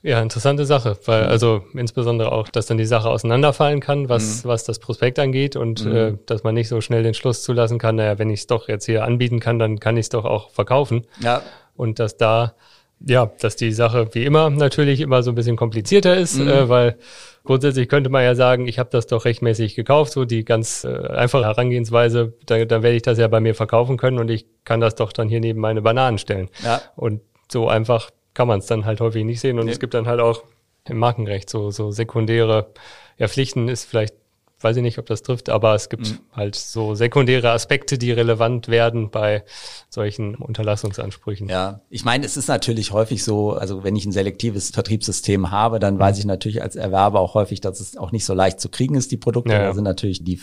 Ja, 0.04 0.20
interessante 0.20 0.66
Sache, 0.66 0.98
weil 1.06 1.22
mhm. 1.22 1.28
also 1.30 1.64
insbesondere 1.72 2.30
auch, 2.30 2.50
dass 2.50 2.66
dann 2.66 2.76
die 2.76 2.84
Sache 2.84 3.08
auseinanderfallen 3.08 3.80
kann, 3.80 4.10
was, 4.10 4.44
mhm. 4.44 4.48
was 4.50 4.64
das 4.64 4.78
Prospekt 4.78 5.18
angeht 5.18 5.56
und 5.56 5.86
mhm. 5.86 5.96
äh, 5.96 6.12
dass 6.26 6.44
man 6.44 6.54
nicht 6.54 6.68
so 6.68 6.82
schnell 6.82 7.02
den 7.02 7.14
Schluss 7.14 7.42
zulassen 7.42 7.78
kann, 7.78 7.96
naja, 7.96 8.18
wenn 8.18 8.28
ich 8.28 8.40
es 8.40 8.46
doch 8.46 8.68
jetzt 8.68 8.84
hier 8.84 9.04
anbieten 9.04 9.40
kann, 9.40 9.58
dann 9.58 9.80
kann 9.80 9.96
ich 9.96 10.02
es 10.02 10.08
doch 10.10 10.26
auch 10.26 10.50
verkaufen. 10.50 11.06
Ja. 11.20 11.40
Und 11.74 12.00
dass 12.00 12.18
da, 12.18 12.54
ja, 13.00 13.32
dass 13.40 13.56
die 13.56 13.72
Sache 13.72 14.10
wie 14.12 14.26
immer 14.26 14.50
natürlich 14.50 15.00
immer 15.00 15.22
so 15.22 15.32
ein 15.32 15.36
bisschen 15.36 15.56
komplizierter 15.56 16.14
ist, 16.14 16.36
mhm. 16.36 16.48
äh, 16.48 16.68
weil 16.68 16.98
grundsätzlich 17.42 17.88
könnte 17.88 18.10
man 18.10 18.24
ja 18.24 18.34
sagen, 18.34 18.68
ich 18.68 18.78
habe 18.78 18.90
das 18.92 19.06
doch 19.06 19.24
rechtmäßig 19.24 19.74
gekauft, 19.74 20.12
so 20.12 20.26
die 20.26 20.44
ganz 20.44 20.84
äh, 20.84 20.88
einfache 20.88 21.44
Herangehensweise, 21.44 22.34
dann, 22.44 22.68
dann 22.68 22.82
werde 22.82 22.96
ich 22.96 23.02
das 23.02 23.16
ja 23.16 23.28
bei 23.28 23.40
mir 23.40 23.54
verkaufen 23.54 23.96
können 23.96 24.18
und 24.18 24.30
ich 24.30 24.44
kann 24.64 24.80
das 24.80 24.96
doch 24.96 25.14
dann 25.14 25.30
hier 25.30 25.40
neben 25.40 25.60
meine 25.60 25.80
Bananen 25.80 26.18
stellen. 26.18 26.50
Ja. 26.62 26.82
Und 26.94 27.22
so 27.50 27.68
einfach 27.68 28.10
kann 28.34 28.48
man 28.48 28.58
es 28.58 28.66
dann 28.66 28.84
halt 28.84 29.00
häufig 29.00 29.24
nicht 29.24 29.40
sehen. 29.40 29.58
Und 29.58 29.66
nee. 29.66 29.72
es 29.72 29.80
gibt 29.80 29.94
dann 29.94 30.06
halt 30.06 30.20
auch 30.20 30.44
im 30.86 30.98
Markenrecht 30.98 31.48
so, 31.48 31.70
so 31.70 31.90
sekundäre 31.90 32.72
ja, 33.18 33.28
Pflichten 33.28 33.68
ist 33.68 33.84
vielleicht, 33.84 34.14
weiß 34.60 34.76
ich 34.76 34.82
nicht, 34.82 34.98
ob 34.98 35.06
das 35.06 35.22
trifft, 35.22 35.48
aber 35.50 35.74
es 35.74 35.88
gibt 35.88 36.10
mhm. 36.10 36.18
halt 36.32 36.56
so 36.56 36.94
sekundäre 36.94 37.50
Aspekte, 37.50 37.98
die 37.98 38.12
relevant 38.12 38.68
werden 38.68 39.10
bei 39.10 39.44
solchen 39.88 40.34
Unterlassungsansprüchen. 40.34 41.48
Ja, 41.48 41.80
ich 41.90 42.04
meine, 42.04 42.24
es 42.24 42.36
ist 42.36 42.48
natürlich 42.48 42.92
häufig 42.92 43.24
so, 43.24 43.52
also 43.52 43.84
wenn 43.84 43.94
ich 43.94 44.06
ein 44.06 44.12
selektives 44.12 44.70
Vertriebssystem 44.70 45.50
habe, 45.50 45.78
dann 45.78 45.94
mhm. 45.94 46.00
weiß 46.00 46.18
ich 46.18 46.24
natürlich 46.24 46.62
als 46.62 46.76
Erwerber 46.76 47.20
auch 47.20 47.34
häufig, 47.34 47.60
dass 47.60 47.80
es 47.80 47.96
auch 47.96 48.10
nicht 48.10 48.24
so 48.24 48.34
leicht 48.34 48.60
zu 48.60 48.68
kriegen 48.68 48.94
ist, 48.94 49.12
die 49.12 49.16
Produkte. 49.16 49.52
Ja, 49.52 49.60
ja. 49.60 49.66
Da 49.66 49.74
sind 49.74 49.84
natürlich 49.84 50.24
die 50.24 50.40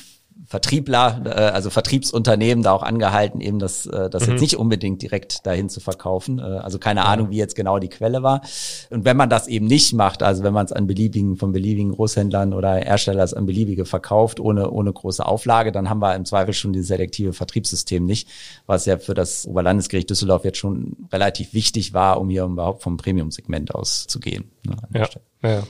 Vertriebler, 0.52 1.22
äh, 1.24 1.30
also 1.30 1.70
Vertriebsunternehmen 1.70 2.62
da 2.62 2.74
auch 2.74 2.84
angehalten, 2.84 3.40
eben 3.40 3.58
das, 3.58 3.86
äh, 3.86 4.10
das 4.10 4.26
mhm. 4.26 4.34
jetzt 4.34 4.42
nicht 4.42 4.58
unbedingt 4.58 5.02
direkt 5.02 5.46
dahin 5.46 5.70
zu 5.70 5.80
verkaufen. 5.80 6.40
Äh, 6.40 6.42
also 6.42 6.78
keine 6.78 7.06
Ahnung, 7.06 7.30
wie 7.30 7.38
jetzt 7.38 7.56
genau 7.56 7.80
die 7.80 7.88
Quelle 7.88 8.22
war. 8.22 8.42
Und 8.90 9.06
wenn 9.06 9.16
man 9.16 9.30
das 9.30 9.48
eben 9.48 9.66
nicht 9.66 9.94
macht, 9.94 10.24
also 10.24 10.44
wenn 10.44 10.52
man 10.52 10.66
es 10.66 10.74
an 10.74 10.88
beliebigen, 10.88 11.38
von 11.38 11.54
beliebigen 11.54 11.94
Großhändlern 11.94 12.54
oder 12.54 12.74
Herstellers 12.74 13.34
an 13.34 13.46
beliebige 13.46 13.86
verkauft, 13.86 14.42
ohne, 14.42 14.70
ohne 14.70 14.92
große 14.92 15.26
Auflage, 15.26 15.72
dann 15.72 15.90
haben 15.90 16.02
wir 16.02 16.16
im 16.16 16.26
Zweifel 16.26 16.54
schon 16.54 16.74
dieses 16.74 16.90
selektive 16.90 17.32
Vertriebssystem 17.32 18.04
nicht, 18.04 18.28
was 18.66 18.86
ja 18.86 18.98
für 18.98 19.14
das 19.14 19.46
Oberlandesgericht 19.46 20.10
Düsseldorf 20.10 20.44
jetzt 20.44 20.58
schon 20.58 20.98
relativ 21.14 21.54
wichtig 21.54 21.94
war, 21.94 22.20
um 22.20 22.30
hier 22.30 22.44
überhaupt 22.44 22.84
vom 22.84 22.98
Premium-Segment 22.98 23.74
auszugehen. 23.74 24.52
Ne, 24.68 24.76
ja, 24.94 25.08
ja, 25.50 25.64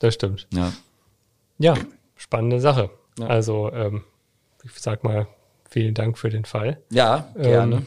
das 0.00 0.12
stimmt. 0.12 0.48
Ja. 0.52 0.70
ja, 1.58 1.74
spannende 2.14 2.60
Sache. 2.60 2.90
Ja. 3.18 3.26
Also 3.26 3.70
ähm, 3.72 4.04
ich 4.64 4.72
sag 4.76 5.04
mal, 5.04 5.26
vielen 5.68 5.94
Dank 5.94 6.18
für 6.18 6.30
den 6.30 6.44
Fall. 6.44 6.78
Ja, 6.90 7.28
gerne. 7.36 7.76
Ähm, 7.76 7.86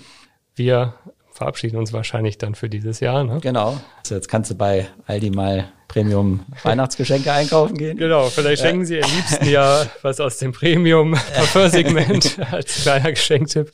wir 0.56 0.94
verabschieden 1.32 1.78
uns 1.78 1.92
wahrscheinlich 1.92 2.38
dann 2.38 2.56
für 2.56 2.70
dieses 2.70 3.02
Jahr. 3.02 3.24
Ne? 3.26 3.40
Genau. 3.42 3.78
Also 3.98 4.16
jetzt 4.16 4.30
kannst 4.30 4.52
du 4.52 4.56
bei 4.56 4.88
Aldi 5.06 5.32
mal 5.32 5.66
Premium 5.88 6.46
Weihnachtsgeschenke 6.64 7.32
einkaufen 7.32 7.78
gehen. 7.78 7.98
Genau, 7.98 8.28
vielleicht 8.28 8.64
ja. 8.64 8.70
schenken 8.70 8.86
Sie 8.86 9.04
am 9.04 9.10
liebsten 9.10 9.50
ja 9.50 9.86
was 10.02 10.20
aus 10.20 10.38
dem 10.38 10.54
Premium 10.54 11.12
Parfum-Segment 11.36 12.40
als 12.52 12.82
kleiner 12.84 13.12
Geschenktipp. 13.12 13.72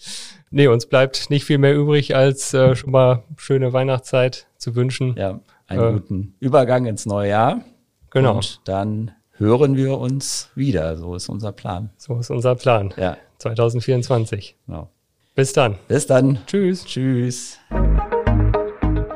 Nee, 0.50 0.68
uns 0.68 0.88
bleibt 0.88 1.30
nicht 1.30 1.46
viel 1.46 1.60
mehr 1.60 1.76
übrig, 1.76 2.16
als 2.16 2.54
äh, 2.54 2.76
schon 2.76 2.92
mal 2.92 3.24
schöne 3.38 3.72
Weihnachtszeit 3.74 4.48
zu 4.58 4.76
wünschen. 4.76 5.16
Ja, 5.18 5.40
einen 5.68 5.82
äh, 5.82 5.92
guten 5.94 6.36
Übergang 6.40 6.86
ins 6.88 7.06
neue 7.06 7.30
Jahr. 7.30 7.62
Genau. 8.10 8.36
Und 8.36 8.60
dann 8.66 9.12
hören 9.41 9.75
wir 9.75 9.97
uns 9.97 10.49
wieder. 10.56 10.95
So 10.95 11.15
ist 11.15 11.27
unser 11.27 11.51
Plan. 11.51 11.89
So 11.97 12.17
ist 12.19 12.30
unser 12.30 12.56
Plan. 12.56 12.93
Ja. 12.95 13.17
2024. 13.39 14.56
Genau. 14.67 14.89
Bis 15.36 15.51
dann. 15.54 15.75
Bis 15.88 16.06
dann. 16.06 16.38
Tschüss. 16.45 16.86
Tschüss. 16.86 17.58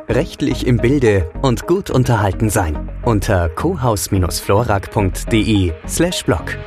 Rechtlich 0.09 0.65
im 0.65 0.77
Bilde 0.77 1.29
und 1.41 1.67
gut 1.67 1.89
unterhalten 1.89 2.49
sein. 2.49 2.89
Unter 3.03 3.49
cohaus-florak.de 3.49 5.73
slash 5.87 6.23
blog. 6.25 6.57